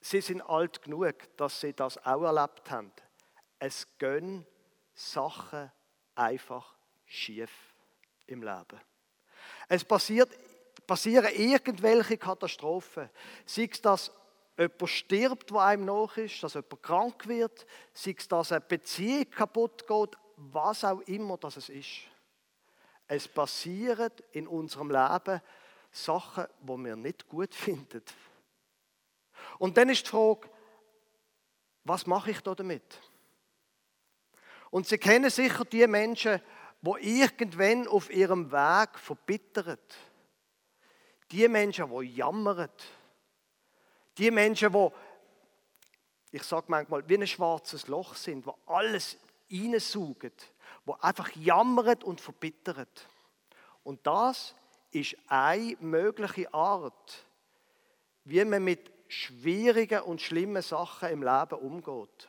sie 0.00 0.22
sind 0.22 0.42
alt 0.42 0.82
genug, 0.82 1.14
dass 1.36 1.60
sie 1.60 1.72
das 1.72 2.04
auch 2.04 2.24
erlebt 2.24 2.68
haben. 2.68 2.92
Es 3.60 3.86
gehen 3.98 4.44
Sachen 4.92 5.70
einfach 6.16 6.74
schief 7.04 7.76
im 8.26 8.42
Leben. 8.42 8.80
Es 9.72 9.86
passiert, 9.86 10.28
passieren 10.86 11.32
irgendwelche 11.34 12.18
Katastrophen. 12.18 13.08
Sei 13.46 13.70
es, 13.72 13.80
dass 13.80 14.12
jemand 14.58 14.88
stirbt, 14.90 15.48
der 15.48 15.60
einem 15.60 15.86
nach 15.86 16.14
ist, 16.18 16.42
dass 16.42 16.52
jemand 16.52 16.82
krank 16.82 17.26
wird, 17.26 17.64
sei 17.94 18.14
es, 18.18 18.28
dass 18.28 18.52
eine 18.52 18.60
Beziehung 18.60 19.30
kaputt 19.30 19.86
geht, 19.88 20.18
was 20.36 20.84
auch 20.84 21.00
immer 21.06 21.38
das 21.38 21.70
ist. 21.70 21.88
Es 23.08 23.26
passieren 23.26 24.10
in 24.32 24.46
unserem 24.46 24.90
Leben 24.90 25.40
Sachen, 25.90 26.44
die 26.60 26.84
wir 26.84 26.96
nicht 26.96 27.26
gut 27.26 27.54
finden. 27.54 28.02
Und 29.58 29.78
dann 29.78 29.88
ist 29.88 30.04
die 30.04 30.10
Frage, 30.10 30.50
was 31.84 32.06
mache 32.06 32.32
ich 32.32 32.40
da 32.40 32.54
damit? 32.54 33.00
Und 34.70 34.86
Sie 34.86 34.98
kennen 34.98 35.30
sicher 35.30 35.64
die 35.64 35.86
Menschen, 35.86 36.42
die 36.82 37.20
irgendwann 37.20 37.86
auf 37.88 38.10
ihrem 38.10 38.50
Weg 38.50 38.98
verbittert. 38.98 39.94
Die 41.30 41.48
Menschen, 41.48 41.88
die 41.90 42.14
jammern. 42.16 42.68
Die 44.18 44.30
Menschen, 44.30 44.72
die, 44.72 44.88
ich 46.32 46.42
sage 46.42 46.66
manchmal, 46.68 47.08
wie 47.08 47.14
ein 47.14 47.26
schwarzes 47.26 47.86
Loch 47.86 48.14
sind, 48.14 48.44
wo 48.46 48.58
alles 48.66 49.16
reinsaugen, 49.50 50.32
wo 50.84 50.94
einfach 50.94 51.30
jammern 51.36 52.02
und 52.02 52.20
verbittern. 52.20 52.86
Und 53.84 54.06
das 54.06 54.54
ist 54.90 55.16
eine 55.28 55.76
mögliche 55.80 56.52
Art, 56.52 57.26
wie 58.24 58.44
man 58.44 58.64
mit 58.64 58.90
schwierigen 59.08 60.02
und 60.02 60.20
schlimmen 60.20 60.62
Sachen 60.62 61.10
im 61.10 61.22
Leben 61.22 61.58
umgeht. 61.60 62.28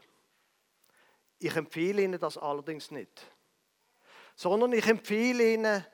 Ich 1.39 1.55
empfehle 1.55 2.01
Ihnen 2.01 2.19
das 2.19 2.37
allerdings 2.37 2.91
nicht, 2.91 3.25
sondern 4.35 4.73
ich 4.73 4.87
empfehle 4.87 5.53
Ihnen 5.53 5.85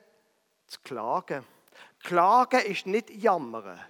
zu 0.66 0.80
klagen. 0.80 1.44
Klagen 2.00 2.60
ist 2.60 2.86
nicht 2.86 3.10
jammern. 3.10 3.80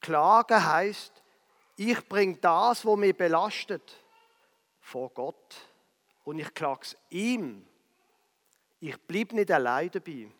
Klagen 0.00 0.64
heißt, 0.64 1.12
ich 1.76 2.08
bringe 2.08 2.36
das, 2.36 2.86
was 2.86 2.96
mich 2.96 3.16
belastet, 3.16 4.02
vor 4.80 5.10
Gott 5.10 5.56
und 6.24 6.38
ich 6.38 6.52
klage 6.54 6.80
es 6.82 6.96
ihm. 7.10 7.66
Ich 8.80 9.00
bleibe 9.02 9.36
nicht 9.36 9.50
allein 9.50 9.90
dabei. 9.90 10.30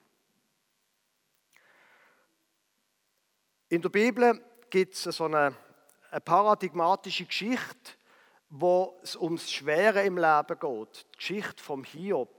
In 3.68 3.82
der 3.82 3.88
Bibel 3.88 4.44
gibt 4.70 4.94
es 4.94 5.02
so 5.02 5.24
eine, 5.24 5.54
eine 6.10 6.20
paradigmatische 6.20 7.24
Geschichte, 7.24 7.92
wo 8.48 8.98
es 9.02 9.16
ums 9.16 9.50
Schwere 9.50 10.02
im 10.02 10.18
Leben 10.18 10.58
geht. 10.58 11.06
Die 11.12 11.16
Geschichte 11.16 11.62
vom 11.62 11.82
Hiob. 11.82 12.35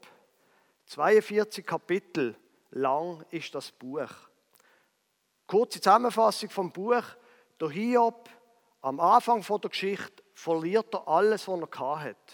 42 0.88 1.66
Kapitel 1.66 2.36
lang 2.72 3.26
ist 3.30 3.54
das 3.54 3.72
Buch. 3.72 4.10
Kurze 5.46 5.82
Zusammenfassung 5.82 6.50
vom 6.50 6.72
Buch. 6.72 7.04
Der 7.60 7.70
Hiob, 7.70 8.30
am 8.82 9.00
Anfang 9.00 9.42
der 9.42 9.70
Geschichte, 9.70 10.24
verliert 10.34 10.94
er 10.94 11.08
alles, 11.08 11.48
was 11.48 11.60
er 11.60 12.00
hat. 12.00 12.34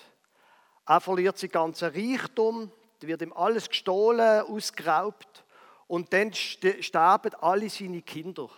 Er 0.85 1.01
verliert 1.01 1.37
sein 1.37 1.49
ganzen 1.49 1.89
Reichtum, 1.89 2.71
da 2.99 3.07
wird 3.07 3.21
ihm 3.21 3.33
alles 3.33 3.69
gestohlen, 3.69 4.45
ausgeraubt 4.45 5.45
und 5.87 6.13
dann 6.13 6.33
sterben 6.33 7.33
alle 7.35 7.69
seine 7.69 8.01
Kinder. 8.01 8.49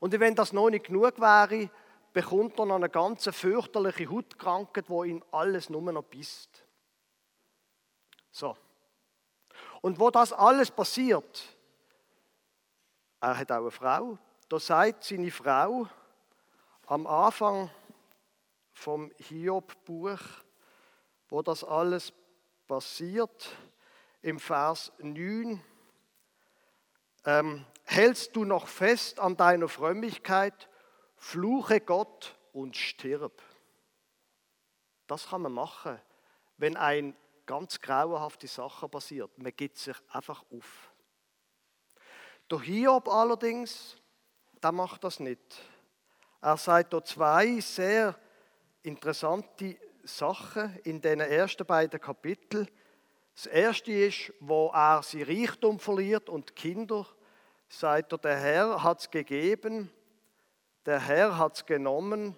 Und 0.00 0.18
wenn 0.18 0.34
das 0.34 0.52
noch 0.52 0.70
nicht 0.70 0.86
genug 0.86 1.20
wäre, 1.20 1.70
bekommt 2.12 2.58
er 2.58 2.66
noch 2.66 2.76
eine 2.76 2.88
ganz 2.88 3.28
fürchterliche 3.30 4.10
Hautkrankheit, 4.10 4.88
wo 4.88 5.04
ihn 5.04 5.22
alles 5.30 5.70
nur 5.70 5.92
noch 5.92 6.04
bisst. 6.04 6.64
So. 8.30 8.56
Und 9.84 10.00
wo 10.00 10.08
das 10.08 10.32
alles 10.32 10.70
passiert, 10.70 11.44
er 13.20 13.36
hat 13.36 13.52
auch 13.52 13.56
eine 13.58 13.70
Frau, 13.70 14.18
da 14.48 14.58
sagt 14.58 15.04
seine 15.04 15.30
Frau 15.30 15.86
am 16.86 17.06
Anfang 17.06 17.70
vom 18.72 19.12
Hiob-Buch, 19.18 20.20
wo 21.28 21.42
das 21.42 21.64
alles 21.64 22.14
passiert, 22.66 23.54
im 24.22 24.40
Vers 24.40 24.90
9, 25.00 25.62
ähm, 27.26 27.66
hältst 27.84 28.34
du 28.36 28.46
noch 28.46 28.68
fest 28.68 29.20
an 29.20 29.36
deiner 29.36 29.68
Frömmigkeit, 29.68 30.70
fluche 31.18 31.82
Gott 31.82 32.38
und 32.54 32.74
stirb. 32.78 33.42
Das 35.08 35.28
kann 35.28 35.42
man 35.42 35.52
machen, 35.52 36.00
wenn 36.56 36.78
ein 36.78 37.14
ganz 37.46 37.80
grauenhafte 37.80 38.46
Sache 38.46 38.88
passiert. 38.88 39.30
Man 39.38 39.52
gibt 39.56 39.76
sich 39.78 39.96
einfach 40.10 40.44
auf. 40.50 40.92
Der 42.50 42.60
Hiob 42.60 43.08
allerdings, 43.08 43.96
der 44.62 44.72
macht 44.72 45.04
das 45.04 45.20
nicht. 45.20 45.62
Er 46.40 46.56
sagt 46.56 46.92
da 46.92 47.02
zwei 47.02 47.60
sehr 47.60 48.18
interessante 48.82 49.78
Sachen 50.02 50.78
in 50.84 51.00
den 51.00 51.20
ersten 51.20 51.64
beiden 51.64 52.00
Kapiteln. 52.00 52.68
Das 53.34 53.46
erste 53.46 53.92
ist, 53.92 54.32
wo 54.40 54.70
er 54.72 55.02
sein 55.02 55.22
Reichtum 55.22 55.78
verliert 55.78 56.28
und 56.28 56.54
Kinder 56.54 57.06
sagt 57.68 58.12
er, 58.12 58.18
der 58.18 58.36
Herr 58.36 58.82
hat 58.82 59.00
es 59.00 59.10
gegeben, 59.10 59.90
der 60.86 61.00
Herr 61.00 61.38
hat 61.38 61.56
es 61.56 61.66
genommen, 61.66 62.36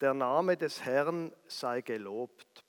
der 0.00 0.14
Name 0.14 0.56
des 0.56 0.84
Herrn 0.84 1.32
sei 1.46 1.82
gelobt. 1.82 2.63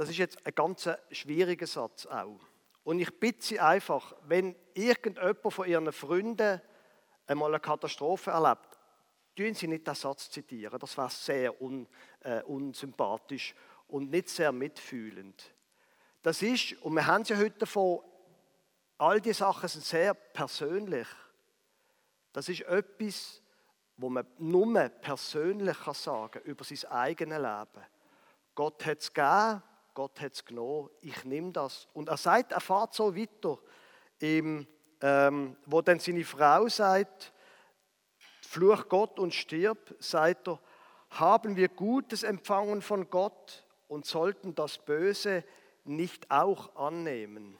Das 0.00 0.08
ist 0.08 0.16
jetzt 0.16 0.46
ein 0.46 0.54
ganz 0.54 0.88
schwieriger 1.10 1.66
Satz 1.66 2.06
auch. 2.06 2.40
Und 2.84 3.00
ich 3.00 3.20
bitte 3.20 3.44
Sie 3.44 3.60
einfach, 3.60 4.14
wenn 4.22 4.56
irgendjemand 4.72 5.52
von 5.52 5.68
Ihren 5.68 5.92
Freunden 5.92 6.58
einmal 7.26 7.50
eine 7.50 7.60
Katastrophe 7.60 8.30
erlebt, 8.30 8.78
tun 9.36 9.52
Sie 9.52 9.68
nicht 9.68 9.86
den 9.86 9.94
Satz 9.94 10.30
zitieren. 10.30 10.78
Das 10.78 10.96
war 10.96 11.10
sehr 11.10 11.60
un, 11.60 11.86
äh, 12.20 12.40
unsympathisch 12.44 13.54
und 13.88 14.08
nicht 14.08 14.30
sehr 14.30 14.52
mitfühlend. 14.52 15.52
Das 16.22 16.40
ist, 16.40 16.80
und 16.80 16.94
wir 16.94 17.06
haben 17.06 17.20
es 17.20 17.28
ja 17.28 17.36
heute 17.36 17.58
davon, 17.58 18.00
All 18.96 19.20
die 19.20 19.34
Sachen 19.34 19.68
sind 19.68 19.84
sehr 19.84 20.14
persönlich. 20.14 21.08
Das 22.32 22.48
ist 22.48 22.62
etwas, 22.62 23.42
wo 23.98 24.08
man 24.08 24.26
nur 24.38 24.88
persönlich 24.88 25.76
sagen 25.92 26.30
kann 26.30 26.42
über 26.44 26.64
sein 26.64 26.90
eigenes 26.90 27.36
Leben. 27.36 27.86
Gott 28.54 28.86
hat 28.86 29.00
es 29.00 29.12
gegeben, 29.12 29.62
Gott 29.94 30.20
hat 30.20 30.32
es 30.34 30.44
genommen, 30.44 30.90
ich 31.00 31.24
nehme 31.24 31.52
das. 31.52 31.88
Und 31.92 32.08
er 32.08 32.16
sagt, 32.16 32.52
er 32.52 32.60
fährt 32.60 32.94
so 32.94 33.14
weiter, 33.16 33.58
im, 34.18 34.66
ähm, 35.00 35.56
wo 35.66 35.82
dann 35.82 35.98
seine 35.98 36.24
Frau 36.24 36.68
sagt, 36.68 37.32
fluch 38.42 38.88
Gott 38.88 39.18
und 39.18 39.34
stirb, 39.34 39.94
sagt 39.98 40.48
er, 40.48 40.60
haben 41.10 41.56
wir 41.56 41.68
Gutes 41.68 42.22
empfangen 42.22 42.82
von 42.82 43.08
Gott 43.10 43.64
und 43.88 44.06
sollten 44.06 44.54
das 44.54 44.78
Böse 44.78 45.44
nicht 45.84 46.30
auch 46.30 46.74
annehmen. 46.76 47.58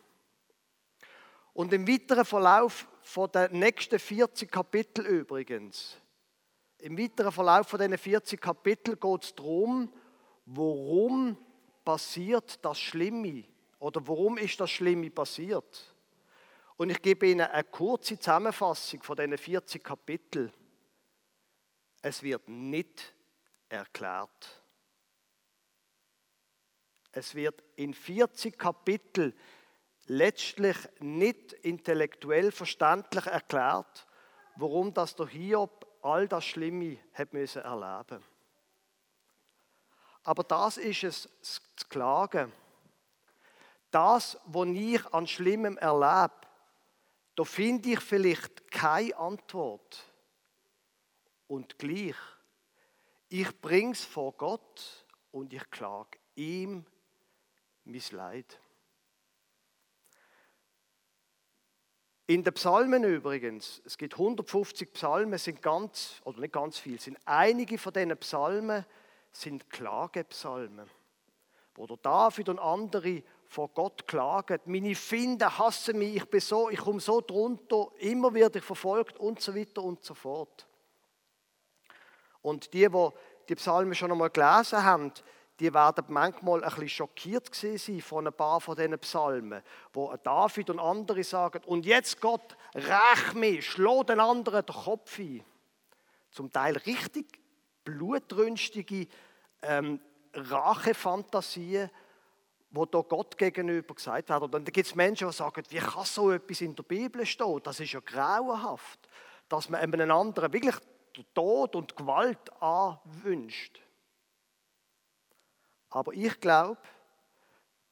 Und 1.52 1.72
im 1.72 1.86
weiteren 1.88 2.24
Verlauf 2.24 2.86
von 3.02 3.30
den 3.30 3.58
nächsten 3.58 3.98
40 3.98 4.50
Kapitel 4.50 5.04
übrigens, 5.04 5.96
im 6.78 6.98
weiteren 6.98 7.32
Verlauf 7.32 7.68
von 7.68 7.78
diesen 7.78 7.98
40 7.98 8.40
Kapitel 8.40 8.96
geht 8.96 9.24
es 9.24 9.34
darum, 9.34 9.92
warum 10.46 11.36
passiert 11.84 12.64
das 12.64 12.78
Schlimme 12.78 13.44
oder 13.78 14.06
warum 14.06 14.38
ist 14.38 14.60
das 14.60 14.70
Schlimme 14.70 15.10
passiert. 15.10 15.94
Und 16.76 16.90
ich 16.90 17.02
gebe 17.02 17.26
Ihnen 17.26 17.46
eine 17.46 17.64
kurze 17.64 18.18
Zusammenfassung 18.18 19.02
von 19.02 19.16
diesen 19.16 19.36
40 19.36 19.84
Kapiteln. 19.84 20.52
Es 22.02 22.22
wird 22.22 22.48
nicht 22.48 23.14
erklärt. 23.68 24.62
Es 27.12 27.34
wird 27.34 27.62
in 27.76 27.92
40 27.92 28.58
Kapiteln 28.58 29.34
letztlich 30.06 30.76
nicht 31.00 31.52
intellektuell 31.52 32.50
verständlich 32.52 33.26
erklärt, 33.26 34.06
warum 34.56 34.94
das 34.94 35.14
der 35.16 35.26
Hiob 35.26 35.86
all 36.02 36.28
das 36.28 36.44
Schlimme 36.44 36.98
hat 37.12 37.32
müssen 37.32 37.62
erleben. 37.62 38.24
Aber 40.22 40.44
das 40.44 40.76
ist 40.76 41.04
es 41.04 41.28
zu 41.42 41.88
klagen. 41.88 42.52
Das, 43.90 44.38
was 44.46 44.68
ich 44.68 45.04
an 45.12 45.26
Schlimmem 45.26 45.76
erlebe, 45.78 46.32
da 47.34 47.44
finde 47.44 47.90
ich 47.90 48.00
vielleicht 48.00 48.70
keine 48.70 49.16
Antwort. 49.16 50.04
Und 51.46 51.78
gleich, 51.78 52.16
ich 53.28 53.60
bringe 53.60 53.92
es 53.92 54.04
vor 54.04 54.32
Gott 54.32 55.06
und 55.30 55.52
ich 55.52 55.70
klage 55.70 56.18
ihm 56.34 56.84
mein 57.84 58.02
Leid. 58.10 58.60
In 62.26 62.44
den 62.44 62.54
Psalmen 62.54 63.02
übrigens, 63.02 63.82
es 63.84 63.98
gibt 63.98 64.14
150 64.14 64.92
Psalmen, 64.92 65.36
sind 65.36 65.60
ganz, 65.60 66.20
oder 66.24 66.38
nicht 66.38 66.52
ganz 66.52 66.78
viel, 66.78 67.00
sind 67.00 67.18
einige 67.24 67.76
von 67.76 67.92
diesen 67.92 68.16
Psalmen 68.18 68.86
sind 69.32 69.70
Klagepsalmen, 69.70 70.88
wo 71.74 71.86
der 71.86 71.96
David 71.98 72.48
und 72.48 72.58
andere 72.58 73.22
vor 73.46 73.68
Gott 73.68 74.06
klagen. 74.06 74.60
Meine 74.66 74.94
Finde 74.94 75.58
hassen 75.58 75.98
mich, 75.98 76.16
ich 76.16 76.24
bin 76.26 76.40
so, 76.40 76.70
ich 76.70 76.78
komme 76.78 77.00
so 77.00 77.20
drunter, 77.20 77.88
immer 77.98 78.32
werde 78.32 78.58
ich 78.58 78.64
verfolgt 78.64 79.18
und 79.18 79.40
so 79.40 79.54
weiter 79.54 79.82
und 79.82 80.04
so 80.04 80.14
fort. 80.14 80.66
Und 82.42 82.72
die, 82.72 82.88
die 82.88 83.08
die 83.50 83.56
Psalmen 83.56 83.94
schon 83.94 84.12
einmal 84.12 84.30
gelesen 84.30 84.84
haben, 84.84 85.12
die 85.58 85.74
werden 85.74 86.04
manchmal 86.08 86.62
ein 86.62 86.70
bisschen 86.70 86.88
schockiert 86.88 87.52
sein 87.54 88.00
von 88.00 88.26
ein 88.26 88.32
paar 88.32 88.60
von 88.60 88.76
diesen 88.76 88.98
Psalmen, 89.00 89.62
wo 89.92 90.14
David 90.22 90.70
und 90.70 90.78
andere 90.78 91.22
sagen, 91.24 91.62
und 91.66 91.84
jetzt 91.84 92.20
Gott, 92.20 92.56
räch 92.74 93.34
mich, 93.34 93.66
schlo 93.66 94.04
den 94.04 94.20
anderen 94.20 94.64
den 94.64 94.74
Kopf 94.74 95.18
ein. 95.18 95.44
Zum 96.30 96.50
Teil 96.50 96.76
richtig 96.76 97.39
blutrünstige 97.84 99.06
ähm, 99.62 100.00
Rachefantasien, 100.34 101.90
wo 102.70 102.86
da 102.86 103.00
Gott 103.00 103.36
gegenüber 103.36 103.94
gesagt 103.94 104.28
wird. 104.28 104.42
Und 104.42 104.54
dann 104.54 104.64
gibt 104.64 104.86
es 104.86 104.94
Menschen, 104.94 105.28
die 105.28 105.34
sagen, 105.34 105.62
wie 105.68 105.78
kann 105.78 106.04
so 106.04 106.30
etwas 106.30 106.60
in 106.60 106.74
der 106.74 106.84
Bibel 106.84 107.26
stehen? 107.26 107.60
Das 107.62 107.80
ist 107.80 107.92
ja 107.92 108.00
grauenhaft, 108.00 109.08
dass 109.48 109.68
man 109.68 109.80
einem 109.80 110.10
anderen 110.10 110.52
wirklich 110.52 110.76
Tod 111.34 111.74
und 111.74 111.96
Gewalt 111.96 112.50
anwünscht. 112.62 113.80
Aber 115.90 116.12
ich 116.12 116.38
glaube, 116.40 116.80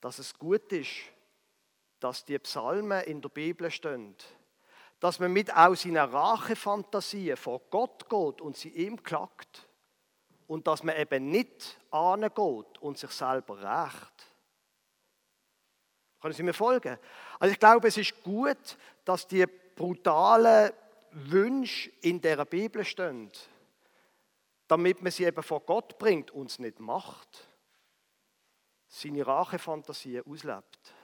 dass 0.00 0.20
es 0.20 0.38
gut 0.38 0.72
ist, 0.72 0.92
dass 1.98 2.24
die 2.24 2.38
Psalmen 2.38 3.02
in 3.04 3.20
der 3.20 3.28
Bibel 3.28 3.70
stehen. 3.70 4.14
Dass 5.00 5.18
man 5.18 5.32
mit 5.32 5.54
auch 5.54 5.74
seiner 5.74 6.12
Rachefantasie 6.12 7.34
vor 7.36 7.60
Gott 7.70 8.08
geht 8.08 8.40
und 8.40 8.56
sie 8.56 8.70
ihm 8.70 9.02
klagt. 9.02 9.67
Und 10.48 10.66
dass 10.66 10.82
man 10.82 10.96
eben 10.96 11.30
nicht 11.30 11.78
angeht 11.90 12.78
und 12.80 12.98
sich 12.98 13.10
selber 13.10 13.58
rächt. 13.58 14.26
Können 16.20 16.34
Sie 16.34 16.42
mir 16.42 16.54
folgen? 16.54 16.98
Also 17.38 17.52
ich 17.52 17.60
glaube, 17.60 17.86
es 17.86 17.96
ist 17.96 18.22
gut, 18.24 18.76
dass 19.04 19.26
die 19.26 19.46
brutalen 19.46 20.72
Wünsche 21.12 21.90
in 22.00 22.20
der 22.20 22.44
Bibel 22.44 22.84
stehen, 22.84 23.30
damit 24.66 25.00
man 25.00 25.12
sie 25.12 25.24
eben 25.24 25.42
vor 25.42 25.60
Gott 25.60 25.98
bringt 25.98 26.30
und 26.30 26.50
es 26.50 26.58
nicht 26.58 26.80
macht. 26.80 27.48
Seine 28.88 29.26
Rachefantasie 29.26 30.22
auslebt. 30.22 30.94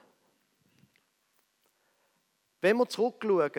Wenn 2.61 2.79
wir 2.79 2.89
zurückschauen, 2.89 3.51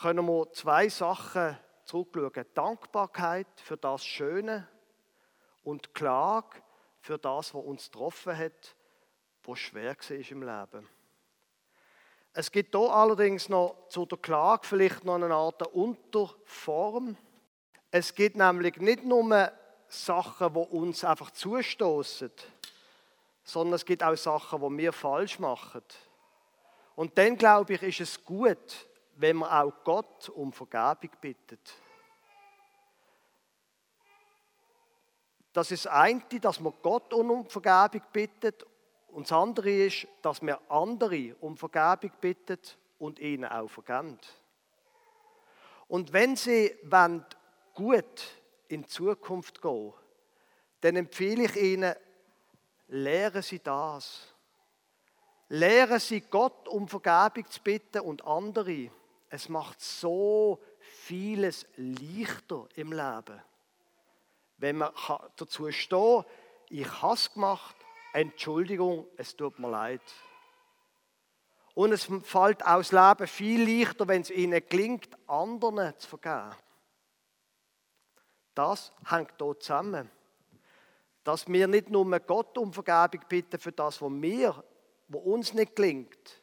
können 0.00 0.26
wir 0.26 0.52
zwei 0.52 0.88
Sachen 0.88 1.58
zurückschauen. 1.84 2.46
Dankbarkeit 2.54 3.46
für 3.56 3.76
das 3.76 4.04
Schöne 4.04 4.68
und 5.62 5.94
Klage 5.94 6.62
für 7.00 7.18
das, 7.18 7.54
was 7.54 7.64
uns 7.64 7.90
getroffen 7.90 8.36
hat, 8.36 8.76
was 9.44 9.58
schwer 9.58 9.96
war 9.96 10.30
im 10.30 10.42
Leben. 10.42 10.88
Es 12.32 12.50
gibt 12.50 12.74
hier 12.74 12.90
allerdings 12.90 13.48
noch 13.48 13.86
zu 13.88 14.06
der 14.06 14.18
Klage 14.18 14.66
vielleicht 14.66 15.04
noch 15.04 15.14
eine 15.14 15.32
Art 15.32 15.62
Unterform. 15.68 17.16
Es 17.90 18.14
gibt 18.14 18.36
nämlich 18.36 18.76
nicht 18.78 19.04
nur 19.04 19.52
Sachen, 19.86 20.52
die 20.52 20.58
uns 20.58 21.04
einfach 21.04 21.30
zustoßen, 21.30 22.32
sondern 23.44 23.74
es 23.74 23.84
gibt 23.84 24.02
auch 24.02 24.16
Sachen, 24.16 24.60
die 24.60 24.78
wir 24.82 24.92
falsch 24.92 25.38
machen. 25.38 25.82
Und 26.96 27.16
dann, 27.18 27.36
glaube 27.36 27.74
ich, 27.74 27.82
ist 27.82 28.00
es 28.00 28.24
gut, 28.24 28.88
wenn 29.16 29.36
man 29.36 29.50
auch 29.50 29.72
Gott 29.84 30.28
um 30.30 30.52
Vergebung 30.52 31.10
bittet. 31.20 31.74
Das 35.52 35.70
ist 35.70 35.84
das 35.84 35.92
eine, 35.92 36.22
dass 36.40 36.60
man 36.60 36.72
Gott 36.82 37.12
um 37.12 37.46
Vergebung 37.46 38.06
bittet. 38.12 38.66
Und 39.08 39.30
das 39.30 39.32
andere 39.32 39.70
ist, 39.70 40.08
dass 40.22 40.42
man 40.42 40.56
andere 40.68 41.36
um 41.40 41.56
Vergebung 41.56 42.10
bittet 42.20 42.76
und 42.98 43.20
ihnen 43.20 43.44
auch 43.44 43.68
vergebt. 43.68 44.40
Und 45.86 46.12
wenn 46.12 46.34
sie 46.34 46.74
gut 47.74 48.22
in 48.68 48.88
Zukunft 48.88 49.62
gehen, 49.62 49.92
dann 50.80 50.96
empfehle 50.96 51.44
ich 51.44 51.56
ihnen, 51.56 51.94
lehren 52.88 53.42
sie 53.42 53.60
das. 53.60 54.34
Lehren 55.48 56.00
Sie 56.00 56.20
Gott 56.22 56.68
um 56.68 56.88
Vergebung 56.88 57.48
zu 57.48 57.62
bitten 57.62 58.00
und 58.00 58.26
andere. 58.26 58.90
Es 59.34 59.48
macht 59.48 59.80
so 59.80 60.62
vieles 60.78 61.66
leichter 61.74 62.68
im 62.76 62.92
Leben. 62.92 63.42
Wenn 64.58 64.78
man 64.78 64.92
dazu 65.34 65.72
steht, 65.72 66.24
ich 66.70 67.02
habe 67.02 67.14
es 67.14 67.32
gemacht, 67.32 67.74
Entschuldigung, 68.12 69.08
es 69.16 69.34
tut 69.34 69.58
mir 69.58 69.70
leid. 69.70 70.02
Und 71.74 71.90
es 71.90 72.08
fällt 72.22 72.64
aus 72.64 72.92
Leben 72.92 73.26
viel 73.26 73.80
leichter, 73.80 74.06
wenn 74.06 74.22
es 74.22 74.30
ihnen 74.30 74.62
gelingt, 74.68 75.08
anderen 75.26 75.98
zu 75.98 76.10
vergeben. 76.10 76.54
Das 78.54 78.92
hängt 79.10 79.32
dort 79.38 79.64
zusammen. 79.64 80.12
Dass 81.24 81.48
wir 81.48 81.66
nicht 81.66 81.90
nur 81.90 82.20
Gott 82.20 82.56
um 82.56 82.72
Vergebung 82.72 83.26
bitten 83.28 83.58
für 83.58 83.72
das, 83.72 84.00
was 84.00 84.12
wir 84.12 84.62
wo 85.08 85.18
uns 85.18 85.54
nicht 85.54 85.74
gelingt, 85.74 86.40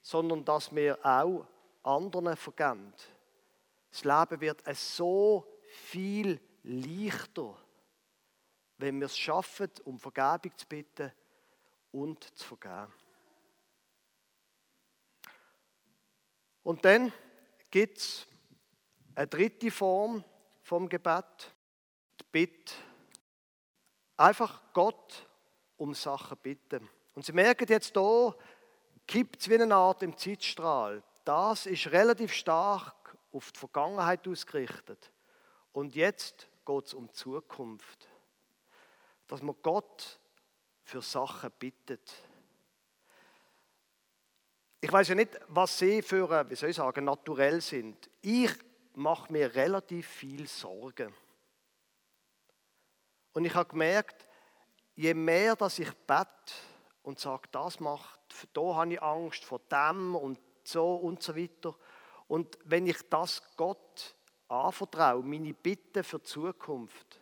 sondern 0.00 0.46
dass 0.46 0.74
wir 0.74 0.98
auch 1.04 1.46
anderen 1.86 2.36
vergeben. 2.36 2.92
Das 3.90 4.04
Leben 4.04 4.40
wird 4.40 4.62
so 4.76 5.46
viel 5.88 6.40
leichter, 6.62 7.56
wenn 8.78 8.98
wir 8.98 9.06
es 9.06 9.16
schaffen, 9.16 9.70
um 9.84 9.98
Vergebung 9.98 10.56
zu 10.56 10.66
bitten 10.66 11.12
und 11.92 12.24
zu 12.36 12.44
vergeben. 12.44 12.92
Und 16.62 16.84
dann 16.84 17.12
gibt 17.70 17.98
es 17.98 18.26
eine 19.14 19.28
dritte 19.28 19.70
Form 19.70 20.24
vom 20.62 20.88
Gebet, 20.88 21.54
die 22.20 22.24
Bitte. 22.32 22.74
Einfach 24.16 24.62
Gott 24.72 25.26
um 25.76 25.94
Sachen 25.94 26.36
bitten. 26.38 26.88
Und 27.14 27.24
Sie 27.24 27.32
merken 27.32 27.66
jetzt 27.68 27.94
hier, 27.94 28.36
kippt 29.06 29.40
es 29.40 29.48
wie 29.48 29.60
eine 29.60 29.74
Art 29.74 30.02
im 30.02 30.16
Zeitstrahl. 30.16 31.02
Das 31.26 31.66
ist 31.66 31.88
relativ 31.88 32.32
stark 32.32 33.18
auf 33.32 33.50
die 33.50 33.58
Vergangenheit 33.58 34.26
ausgerichtet. 34.28 35.10
Und 35.72 35.96
jetzt 35.96 36.48
geht 36.64 36.86
es 36.86 36.94
um 36.94 37.08
die 37.08 37.14
Zukunft. 37.14 38.08
Dass 39.26 39.42
man 39.42 39.56
Gott 39.60 40.20
für 40.84 41.02
Sachen 41.02 41.50
bittet. 41.58 42.14
Ich 44.80 44.92
weiß 44.92 45.08
ja 45.08 45.14
nicht, 45.16 45.36
was 45.48 45.76
Sie 45.76 46.00
für, 46.00 46.48
wie 46.48 46.54
soll 46.54 46.70
ich 46.70 46.76
sagen, 46.76 47.04
naturell 47.04 47.60
sind. 47.60 48.08
Ich 48.22 48.52
mache 48.94 49.32
mir 49.32 49.52
relativ 49.52 50.06
viel 50.06 50.46
Sorgen. 50.46 51.12
Und 53.32 53.44
ich 53.44 53.54
habe 53.56 53.68
gemerkt, 53.68 54.28
je 54.94 55.12
mehr 55.12 55.56
dass 55.56 55.80
ich 55.80 55.92
bete, 55.92 56.30
und 57.02 57.20
sagt, 57.20 57.54
das 57.54 57.78
macht, 57.78 58.20
da 58.52 58.74
habe 58.74 58.94
ich 58.94 59.00
Angst 59.02 59.44
vor 59.44 59.60
dem 59.70 60.16
und 60.16 60.40
so 60.66 60.96
und 60.96 61.22
so 61.22 61.36
weiter. 61.36 61.74
Und 62.28 62.58
wenn 62.64 62.86
ich 62.86 63.08
das 63.08 63.42
Gott 63.56 64.14
anvertraue, 64.48 65.22
meine 65.22 65.54
Bitte 65.54 66.02
für 66.02 66.18
die 66.18 66.24
Zukunft, 66.24 67.20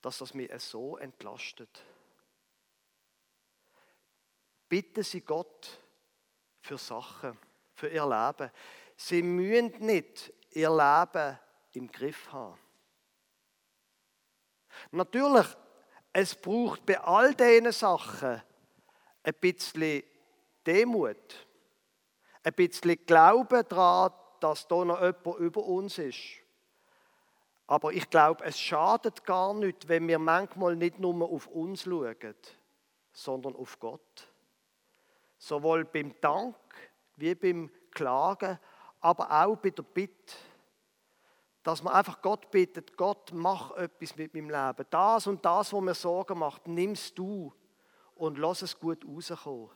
dass 0.00 0.18
das 0.18 0.34
mich 0.34 0.50
so 0.58 0.96
entlastet. 0.96 1.82
Bitte 4.68 5.02
Sie 5.02 5.22
Gott 5.22 5.80
für 6.60 6.78
Sachen, 6.78 7.38
für 7.74 7.88
Ihr 7.88 8.06
Leben. 8.06 8.50
Sie 8.96 9.22
müssen 9.22 9.84
nicht 9.84 10.32
Ihr 10.50 10.70
Leben 10.70 11.38
im 11.72 11.90
Griff 11.90 12.30
haben. 12.32 12.58
Natürlich, 14.90 15.46
es 16.12 16.34
braucht 16.34 16.84
bei 16.84 17.00
all 17.00 17.34
diesen 17.34 17.72
Sachen 17.72 18.42
ein 19.22 19.34
bisschen 19.40 20.02
Demut, 20.66 21.47
ein 22.48 22.54
bisschen 22.54 23.04
Glauben 23.06 23.62
daran, 23.68 24.12
dass 24.40 24.66
da 24.68 24.84
noch 24.84 25.00
jemand 25.00 25.38
über 25.38 25.64
uns 25.64 25.98
ist. 25.98 26.18
Aber 27.66 27.92
ich 27.92 28.08
glaube, 28.08 28.44
es 28.44 28.58
schadet 28.58 29.24
gar 29.24 29.52
nicht, 29.52 29.88
wenn 29.88 30.08
wir 30.08 30.18
manchmal 30.18 30.74
nicht 30.74 30.98
nur 30.98 31.28
auf 31.28 31.46
uns 31.48 31.82
schauen, 31.82 32.34
sondern 33.12 33.54
auf 33.56 33.78
Gott. 33.78 34.32
Sowohl 35.36 35.84
beim 35.84 36.14
Dank 36.20 36.56
wie 37.16 37.34
beim 37.34 37.70
Klagen, 37.90 38.58
aber 39.00 39.30
auch 39.30 39.56
bei 39.56 39.70
der 39.70 39.82
Bitte. 39.82 40.34
Dass 41.62 41.82
man 41.82 41.92
einfach 41.92 42.22
Gott 42.22 42.50
bittet, 42.50 42.96
Gott, 42.96 43.30
mach 43.34 43.72
etwas 43.72 44.16
mit 44.16 44.32
meinem 44.32 44.48
Leben. 44.48 44.86
Das 44.88 45.26
und 45.26 45.44
das, 45.44 45.72
was 45.72 45.80
mir 45.80 45.94
Sorgen 45.94 46.38
macht, 46.38 46.66
nimmst 46.66 47.18
du 47.18 47.52
und 48.14 48.38
lass 48.38 48.62
es 48.62 48.78
gut 48.78 49.04
rauskommen. 49.06 49.70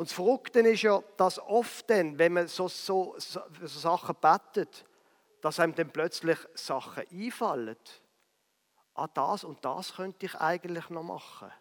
Und 0.00 0.08
das 0.08 0.14
Verrückte 0.14 0.60
ist 0.60 0.80
ja, 0.80 1.02
dass 1.18 1.38
oft 1.38 1.90
dann, 1.90 2.18
wenn 2.18 2.32
man 2.32 2.48
so, 2.48 2.68
so, 2.68 3.14
so, 3.18 3.42
Sachen 3.66 4.16
betet, 4.18 4.86
dass 5.42 5.60
einem 5.60 5.74
dann 5.74 5.90
plötzlich 5.90 6.38
Sachen 6.54 7.04
einfallen. 7.12 7.76
Ah, 8.94 9.08
das 9.08 9.44
und 9.44 9.62
das 9.62 9.96
könnte 9.96 10.24
ich 10.24 10.34
eigentlich 10.36 10.88
noch 10.88 11.02
machen. 11.02 11.52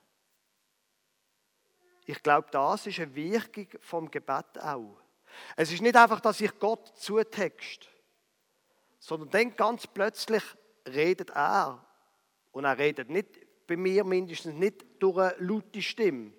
Ich 2.06 2.24
glaube, 2.24 2.48
das 2.50 2.88
ist 2.88 3.02
eine 3.02 3.14
Wirkung 3.14 3.68
vom 3.82 4.10
Gebet 4.10 4.58
auch. 4.58 5.02
Es 5.58 5.74
ist 5.74 5.82
nicht 5.82 5.98
einfach, 5.98 6.22
dass 6.22 6.40
ich 6.40 6.58
Gott 6.60 6.98
zutext, 6.98 7.90
sondern 9.00 9.32
dann 9.32 9.56
ganz 9.58 9.86
plötzlich 9.86 10.44
redet 10.88 11.32
er. 11.32 11.86
Und 12.54 12.64
er 12.64 12.78
redet 12.78 13.10
nicht 13.10 13.68
bei 13.68 13.76
mir 13.76 14.06
mindestens 14.06 14.54
nicht 14.54 14.86
durch 15.04 15.18
eine 15.18 15.36
laute 15.40 15.82
Stimme, 15.82 16.39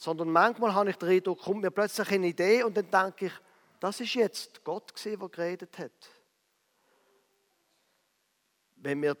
sondern 0.00 0.30
manchmal 0.30 0.74
habe 0.74 0.88
ich 0.88 0.96
den 0.96 1.10
Eindruck, 1.10 1.40
kommt 1.40 1.60
mir 1.60 1.70
plötzlich 1.70 2.10
eine 2.10 2.28
Idee 2.28 2.62
und 2.62 2.74
dann 2.74 2.90
denke 2.90 3.26
ich, 3.26 3.32
das 3.80 4.00
ist 4.00 4.14
jetzt 4.14 4.64
Gott 4.64 4.94
der 5.04 5.28
geredet 5.28 5.78
hat. 5.78 5.92
Wenn 8.76 9.02
wir 9.02 9.14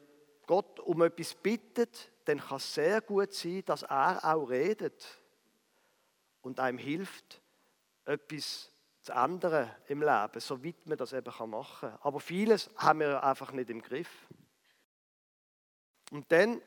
Gott 0.46 0.80
um 0.80 1.02
etwas 1.02 1.34
bittet, 1.34 2.10
dann 2.24 2.38
kann 2.38 2.56
es 2.56 2.72
sehr 2.72 3.02
gut 3.02 3.34
sein, 3.34 3.62
dass 3.66 3.82
er 3.82 4.24
auch 4.24 4.46
redet 4.46 5.06
und 6.40 6.58
einem 6.58 6.78
hilft, 6.78 7.42
etwas 8.06 8.72
zu 9.02 9.12
ändern 9.12 9.70
im 9.86 10.00
Leben, 10.00 10.40
soweit 10.40 10.86
man 10.86 10.96
das 10.96 11.12
eben 11.12 11.50
machen 11.50 11.90
kann. 11.90 11.98
Aber 12.00 12.20
vieles 12.20 12.70
haben 12.76 13.00
wir 13.00 13.22
einfach 13.22 13.52
nicht 13.52 13.68
im 13.68 13.82
Griff. 13.82 14.26
Und 16.10 16.32
dann 16.32 16.62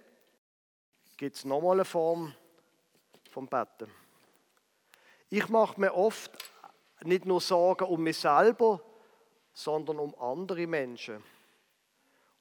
gibt 1.17 1.35
es 1.35 1.45
nochmal 1.45 1.77
eine 1.77 1.85
Form 1.85 2.35
vom 3.31 3.47
Betten. 3.47 4.02
Ich 5.35 5.49
mache 5.49 5.81
mir 5.81 5.95
oft 5.95 6.31
nicht 7.01 7.25
nur 7.25 7.41
Sorgen 7.41 7.85
um 7.85 8.03
mich 8.03 8.19
selber, 8.19 8.83
sondern 9.51 9.97
um 9.97 10.13
andere 10.19 10.67
Menschen. 10.67 11.23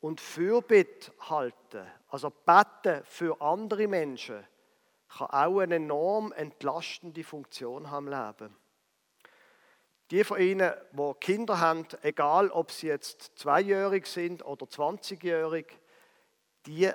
Und 0.03 0.21
Fürbitte 0.21 1.11
halten, 1.21 1.87
also 2.11 2.29
beten 2.29 3.03
für 3.07 3.41
andere 3.41 3.89
Menschen, 3.89 4.47
kann 5.09 5.29
auch 5.29 5.61
eine 5.61 5.77
enorm 5.77 6.33
entlastende 6.33 7.25
Funktion 7.25 7.91
haben 7.91 8.09
im 8.09 8.13
Leben. 8.13 8.57
Die 10.11 10.23
von 10.23 10.39
Ihnen, 10.39 10.71
die 10.93 11.15
Kinder 11.19 11.61
haben, 11.61 11.87
egal 12.03 12.51
ob 12.51 12.71
sie 12.71 12.89
jetzt 12.89 13.39
zweijährig 13.39 14.07
sind 14.07 14.45
oder 14.45 14.67
20-jährig, 14.67 15.65
die 16.67 16.91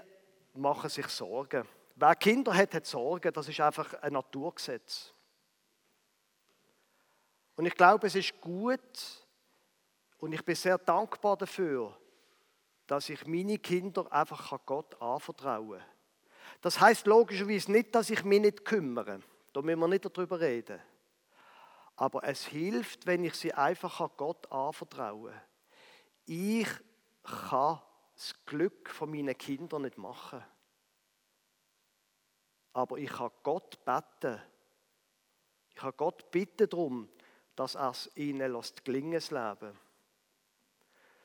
machen 0.53 0.91
sich 0.91 1.07
Sorgen. 1.07 1.67
Wer 1.95 2.13
Kinder 2.13 2.53
hat, 2.53 2.75
hat 2.75 2.85
Sorgen. 2.85 3.33
Das 3.33 3.49
ist 3.49 3.59
einfach 3.59 3.95
ein 3.95 4.13
Naturgesetz. 4.13 5.15
Und 7.57 7.65
ich 7.65 7.75
glaube, 7.75 8.05
es 8.05 8.15
ist 8.15 8.39
gut 8.39 9.25
und 10.19 10.31
ich 10.31 10.45
bin 10.45 10.55
sehr 10.55 10.77
dankbar 10.77 11.35
dafür, 11.35 11.99
dass 12.85 13.09
ich 13.09 13.25
meine 13.25 13.57
Kinder 13.57 14.09
einfach 14.11 14.63
Gott 14.63 15.01
anvertrauen 15.01 15.79
kann. 15.79 15.87
Das 16.61 16.79
heißt 16.79 17.07
logischerweise 17.07 17.71
nicht, 17.71 17.93
dass 17.95 18.11
ich 18.11 18.23
mich 18.23 18.41
nicht 18.41 18.63
kümmere. 18.63 19.21
Da 19.53 19.61
müssen 19.63 19.79
wir 19.79 19.87
nicht 19.87 20.05
darüber 20.05 20.39
reden. 20.39 20.79
Aber 21.95 22.23
es 22.23 22.45
hilft, 22.45 23.07
wenn 23.07 23.23
ich 23.23 23.33
sie 23.33 23.53
einfach 23.53 24.15
Gott 24.15 24.51
anvertraue. 24.51 25.33
Ich 26.27 26.67
kann 27.23 27.81
das 28.13 28.35
Glück 28.45 28.89
von 28.91 29.09
meinen 29.09 29.35
Kindern 29.35 29.81
nicht 29.81 29.97
machen. 29.97 30.43
Aber 32.73 32.99
ich 32.99 33.09
kann 33.09 33.31
Gott 33.41 33.83
beten. 33.83 34.39
Ich 35.69 35.75
kann 35.75 35.93
Gott 35.97 36.29
bitten 36.29 36.69
darum, 36.69 37.09
dass 37.57 37.75
er 37.75 37.89
es 37.89 38.09
ihnen 38.15 38.53
lässt 38.53 38.85
gelingen, 38.85 39.21
Leben. 39.29 39.77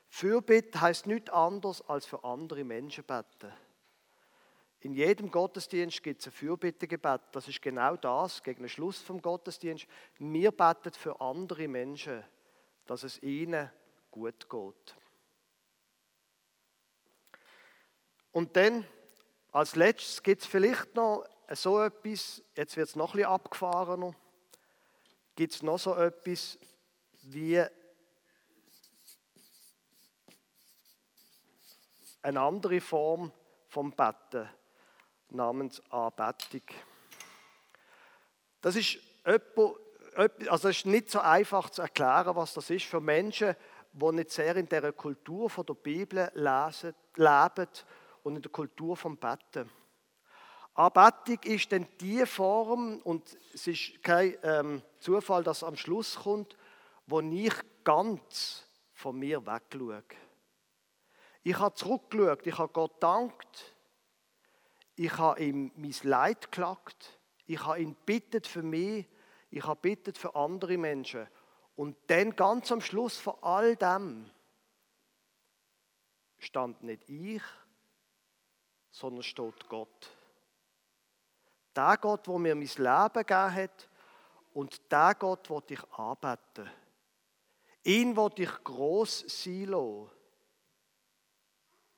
Fürbitte 0.09 0.81
heißt 0.81 1.05
nichts 1.07 1.29
anderes 1.29 1.81
als 1.87 2.05
für 2.05 2.23
andere 2.23 2.63
Menschen 2.63 3.03
beten. 3.03 3.53
In 4.79 4.93
jedem 4.93 5.31
Gottesdienst 5.31 6.03
gibt 6.03 6.21
es 6.21 6.27
ein 6.27 6.33
Fürbittegebet. 6.33 7.21
Das 7.31 7.47
ist 7.47 7.61
genau 7.61 7.95
das, 7.95 8.43
gegen 8.43 8.63
den 8.63 8.69
Schluss 8.69 8.99
vom 8.99 9.21
Gottesdienst. 9.21 9.87
Wir 10.17 10.51
beten 10.51 10.91
für 10.93 11.21
andere 11.21 11.67
Menschen, 11.67 12.23
dass 12.85 13.03
es 13.03 13.21
ihnen 13.21 13.71
gut 14.11 14.49
geht. 14.49 14.95
Und 18.31 18.55
dann, 18.57 18.85
als 19.51 19.75
letztes, 19.75 20.23
gibt 20.23 20.41
es 20.41 20.47
vielleicht 20.47 20.95
noch 20.95 21.25
so 21.51 21.79
etwas, 21.79 22.41
jetzt 22.55 22.75
wird 22.75 22.89
es 22.89 22.95
noch 22.95 23.13
ein 23.13 23.17
bisschen 23.17 23.31
abgefahrener 23.31 24.15
gibt 25.35 25.53
es 25.53 25.63
noch 25.63 25.79
so 25.79 25.95
etwas 25.95 26.57
wie 27.23 27.63
eine 32.21 32.39
andere 32.39 32.79
Form 32.79 33.31
vom 33.67 33.91
Betten 33.91 34.49
namens 35.29 35.81
Anbetung. 35.89 36.61
Das 38.61 38.75
ist, 38.75 38.99
also 39.25 40.69
es 40.69 40.77
ist 40.77 40.85
nicht 40.85 41.09
so 41.09 41.19
einfach 41.19 41.69
zu 41.69 41.81
erklären, 41.81 42.35
was 42.35 42.53
das 42.53 42.69
ist 42.69 42.85
für 42.85 43.01
Menschen, 43.01 43.55
die 43.91 44.11
nicht 44.11 44.31
sehr 44.31 44.55
in 44.55 44.69
der 44.69 44.93
Kultur 44.93 45.49
von 45.49 45.65
der 45.65 45.73
Bibel 45.73 46.31
lesen, 46.33 46.95
leben 47.15 47.69
und 48.23 48.35
in 48.35 48.41
der 48.41 48.51
Kultur 48.51 48.95
vom 48.95 49.17
Betten. 49.17 49.69
Anbetung 50.75 51.39
ist 51.43 51.71
dann 51.71 51.87
die 51.99 52.25
Form, 52.25 52.99
und 53.03 53.37
es 53.53 53.67
ist 53.67 54.01
kein 54.01 54.35
ähm, 54.41 54.81
Zufall, 54.99 55.43
dass 55.43 55.63
am 55.63 55.75
Schluss 55.75 56.15
kommt, 56.15 56.57
wo 57.05 57.21
ich 57.21 57.53
ganz 57.83 58.65
von 58.93 59.19
mir 59.19 59.45
wegschaue. 59.45 60.03
Ich 61.43 61.59
habe 61.59 61.75
zurückgeschaut, 61.75 62.47
ich 62.47 62.57
habe 62.57 62.71
Gott 62.71 63.03
dankt, 63.03 63.75
ich 64.95 65.15
habe 65.17 65.43
ihm 65.43 65.71
mein 65.75 65.93
Leid 66.03 66.43
geklagt, 66.43 67.19
ich 67.45 67.63
habe 67.63 67.81
ihn 67.81 67.95
bittet 68.05 68.47
für 68.47 68.63
mich, 68.63 69.05
ich 69.51 69.63
habe 69.63 69.79
bittet 69.79 70.17
für 70.17 70.35
andere 70.35 70.77
Menschen. 70.77 71.27
Und 71.75 71.97
dann 72.07 72.35
ganz 72.35 72.71
am 72.71 72.81
Schluss 72.81 73.17
von 73.17 73.35
all 73.41 73.75
dem 73.75 74.29
stand 76.37 76.81
nicht 76.83 77.09
ich, 77.09 77.41
sondern 78.89 79.23
steht 79.23 79.67
Gott. 79.69 80.17
Der 81.75 81.97
Gott, 81.97 82.27
der 82.27 82.39
mir 82.39 82.55
mein 82.55 82.67
Leben 82.67 83.13
gegeben 83.13 83.55
hat 83.55 83.89
und 84.53 84.91
der 84.91 85.15
Gott, 85.15 85.49
den 85.49 85.61
ich 85.69 85.93
anbeten 85.93 86.69
Ihn 87.83 88.15
wollte 88.15 88.43
ich 88.43 88.63
gross 88.63 89.25
sein 89.27 89.65
lassen 89.65 90.09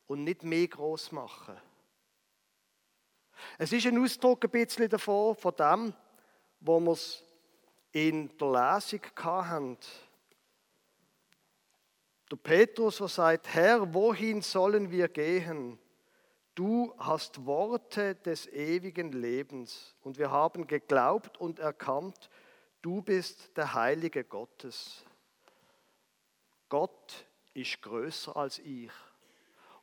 und 0.07 0.23
nicht 0.23 0.43
mehr 0.43 0.67
gross 0.67 1.11
machen. 1.11 1.55
Es 3.57 3.71
ist 3.71 3.85
ein 3.85 4.01
Ausdruck 4.01 4.43
ein 4.45 4.49
bisschen 4.49 4.89
davon, 4.89 5.35
von 5.35 5.55
dem, 5.55 5.93
wo 6.59 6.79
wir 6.79 6.93
es 6.93 7.23
in 7.91 8.35
der 8.38 8.47
Lesung 8.47 9.01
hatten. 9.15 9.77
Der 12.31 12.38
Petrus, 12.38 12.97
der 12.97 13.07
sagt, 13.07 13.53
Herr, 13.53 13.93
wohin 13.93 14.41
sollen 14.41 14.89
wir 14.89 15.07
gehen? 15.07 15.77
Du 16.55 16.93
hast 16.97 17.45
Worte 17.45 18.15
des 18.15 18.47
ewigen 18.47 19.11
Lebens 19.11 19.93
und 20.03 20.17
wir 20.17 20.31
haben 20.31 20.65
geglaubt 20.65 21.37
und 21.37 21.59
erkannt, 21.59 22.29
du 22.81 23.01
bist 23.01 23.57
der 23.57 23.73
Heilige 23.73 24.23
Gottes. 24.23 25.03
Gott 26.69 27.25
ist 27.53 27.81
größer 27.81 28.37
als 28.37 28.59
ich. 28.59 28.91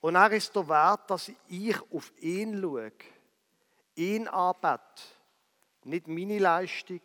Und 0.00 0.14
er 0.14 0.32
ist 0.32 0.56
der 0.56 0.66
Wert, 0.66 1.10
dass 1.10 1.30
ich 1.46 1.76
auf 1.92 2.10
ihn 2.18 2.58
schaue, 2.58 2.90
ihn 3.94 4.26
anbete. 4.26 5.02
Nicht 5.84 6.08
meine 6.08 6.38
Leistung, 6.38 7.02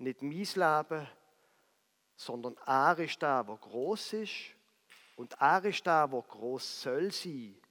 nicht 0.00 0.20
mein 0.20 0.32
Leben, 0.32 1.08
sondern 2.14 2.58
er 2.66 2.98
ist 2.98 3.22
der, 3.22 3.42
der 3.42 3.56
groß 3.56 4.12
ist 4.12 4.54
und 5.16 5.32
er 5.40 5.64
ist 5.64 5.86
der, 5.86 6.08
der 6.08 6.20
groß 6.20 6.82
soll 6.82 7.10
sein 7.10 7.61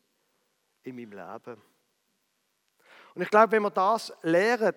in 0.84 0.96
meinem 0.96 1.12
Leben. 1.12 1.62
Und 3.14 3.22
ich 3.22 3.30
glaube, 3.30 3.52
wenn 3.52 3.64
wir 3.64 3.72
das 3.72 4.14
lernen, 4.22 4.76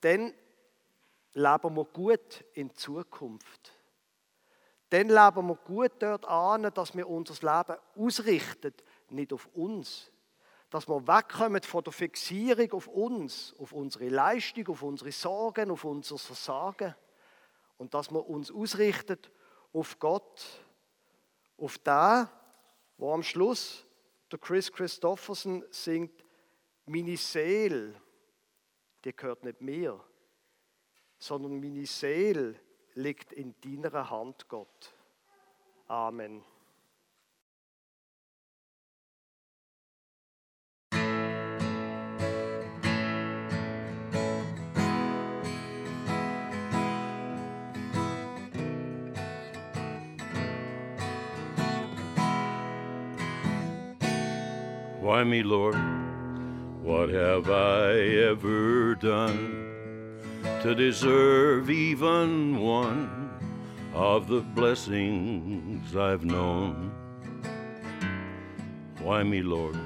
dann 0.00 0.34
leben 1.34 1.76
wir 1.76 1.84
gut 1.84 2.44
in 2.54 2.74
Zukunft. 2.74 3.76
Dann 4.90 5.08
leben 5.08 5.46
wir 5.46 5.56
gut 5.64 5.92
dort 6.00 6.26
an, 6.26 6.70
dass 6.74 6.96
wir 6.96 7.08
unser 7.08 7.34
Leben 7.34 7.78
ausrichten, 7.96 8.74
nicht 9.08 9.32
auf 9.32 9.46
uns. 9.54 10.10
Dass 10.68 10.88
wir 10.88 11.06
wegkommen 11.06 11.62
von 11.62 11.84
der 11.84 11.92
Fixierung 11.92 12.72
auf 12.72 12.88
uns, 12.88 13.54
auf 13.58 13.72
unsere 13.72 14.08
Leistung, 14.08 14.68
auf 14.68 14.82
unsere 14.82 15.12
Sorgen, 15.12 15.70
auf 15.70 15.84
unser 15.84 16.18
Versagen. 16.18 16.94
Und 17.78 17.94
dass 17.94 18.10
wir 18.10 18.28
uns 18.28 18.50
ausrichten 18.50 19.18
auf 19.72 19.98
Gott, 19.98 20.44
auf 21.56 21.78
den, 21.78 22.28
wo 22.98 23.14
am 23.14 23.22
Schluss 23.22 23.86
der 24.30 24.38
Chris 24.38 24.70
Christofferson 24.70 25.64
singt, 25.70 26.24
meine 26.86 27.16
Seele, 27.16 27.94
die 29.04 29.14
gehört 29.14 29.44
nicht 29.44 29.60
mir, 29.60 30.02
sondern 31.18 31.60
meine 31.60 31.86
Seele 31.86 32.58
liegt 32.94 33.32
in 33.32 33.54
deiner 33.60 34.10
Hand, 34.10 34.48
Gott. 34.48 34.94
Amen. 35.86 36.44
Why 55.10 55.24
me, 55.24 55.42
Lord? 55.42 55.74
What 56.84 57.08
have 57.08 57.50
I 57.50 57.94
ever 58.30 58.94
done 58.94 60.20
to 60.62 60.72
deserve 60.72 61.68
even 61.68 62.60
one 62.60 63.28
of 63.92 64.28
the 64.28 64.40
blessings 64.40 65.96
I've 65.96 66.24
known? 66.24 66.92
Why 69.00 69.24
me, 69.24 69.42
Lord? 69.42 69.80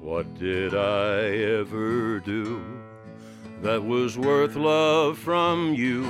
What 0.00 0.32
did 0.38 0.74
I 0.74 1.24
ever 1.60 2.18
do 2.20 2.64
that 3.60 3.84
was 3.84 4.16
worth 4.16 4.56
love 4.56 5.18
from 5.18 5.74
you 5.74 6.06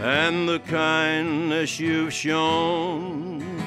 and 0.00 0.48
the 0.48 0.60
kindness 0.60 1.78
you've 1.78 2.14
shown? 2.14 3.57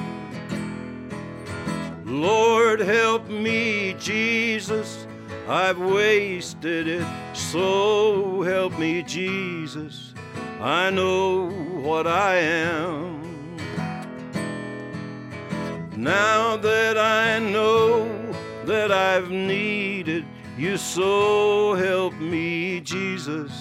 Lord, 2.12 2.80
help 2.80 3.26
me, 3.28 3.94
Jesus. 3.94 5.06
I've 5.48 5.78
wasted 5.78 6.86
it, 6.86 7.06
so 7.32 8.42
help 8.42 8.78
me, 8.78 9.02
Jesus. 9.02 10.12
I 10.60 10.90
know 10.90 11.48
what 11.48 12.06
I 12.06 12.36
am. 12.36 13.56
Now 15.96 16.58
that 16.58 16.98
I 16.98 17.38
know 17.38 18.06
that 18.66 18.92
I've 18.92 19.30
needed 19.30 20.26
you, 20.58 20.76
so 20.76 21.74
help 21.74 22.12
me, 22.14 22.82
Jesus. 22.82 23.52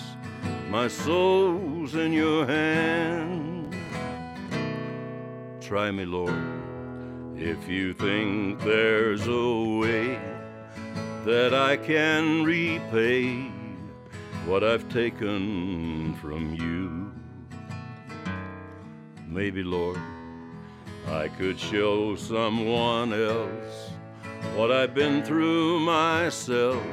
My 0.70 0.90
soul's 0.90 1.96
in 1.96 2.12
your 2.12 2.46
hand. 2.46 3.74
Try 5.62 5.90
me, 5.92 6.04
Lord, 6.04 6.61
if 7.41 7.67
you 7.67 7.91
think 7.91 8.60
there's 8.60 9.25
a 9.25 9.80
way 9.80 10.19
that 11.25 11.56
I 11.56 11.75
can 11.75 12.43
repay 12.43 13.49
what 14.45 14.63
I've 14.63 14.88
taken 14.89 16.13
from 16.21 16.54
you. 16.54 17.12
Maybe, 19.27 19.63
Lord, 19.63 19.97
I 21.08 21.30
could 21.30 21.60
show 21.60 22.15
someone 22.15 23.12
else 23.12 23.89
what 24.56 24.71
I've 24.71 24.93
been 24.93 25.23
through 25.23 25.80
myself 25.80 26.84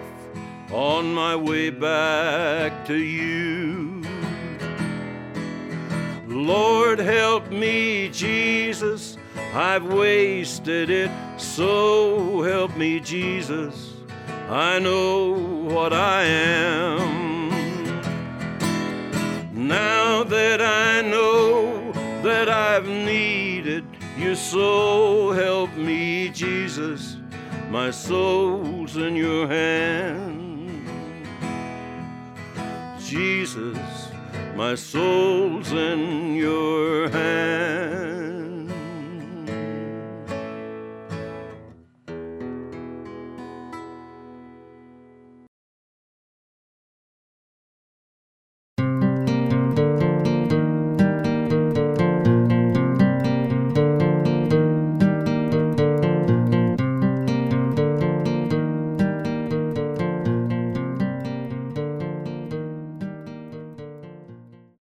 on 0.72 1.12
my 1.12 1.36
way 1.36 1.68
back 1.68 2.86
to 2.86 2.96
you. 2.96 4.02
Lord, 6.26 7.00
help 7.00 7.50
me, 7.50 8.08
Jesus. 8.08 9.17
I've 9.54 9.86
wasted 9.92 10.90
it, 10.90 11.10
so 11.38 12.42
help 12.42 12.76
me, 12.76 13.00
Jesus. 13.00 13.94
I 14.48 14.78
know 14.78 15.32
what 15.32 15.92
I 15.92 16.24
am. 16.24 17.88
Now 19.68 20.22
that 20.24 20.60
I 20.60 21.02
know 21.02 21.92
that 22.22 22.48
I've 22.48 22.86
needed 22.86 23.84
you, 24.18 24.34
so 24.34 25.32
help 25.32 25.74
me, 25.76 26.28
Jesus. 26.28 27.16
My 27.70 27.90
soul's 27.90 28.96
in 28.96 29.16
your 29.16 29.46
hand. 29.46 30.86
Jesus, 32.98 33.78
my 34.54 34.74
soul's 34.74 35.72
in 35.72 36.34
your 36.34 37.08
hand. 37.08 37.87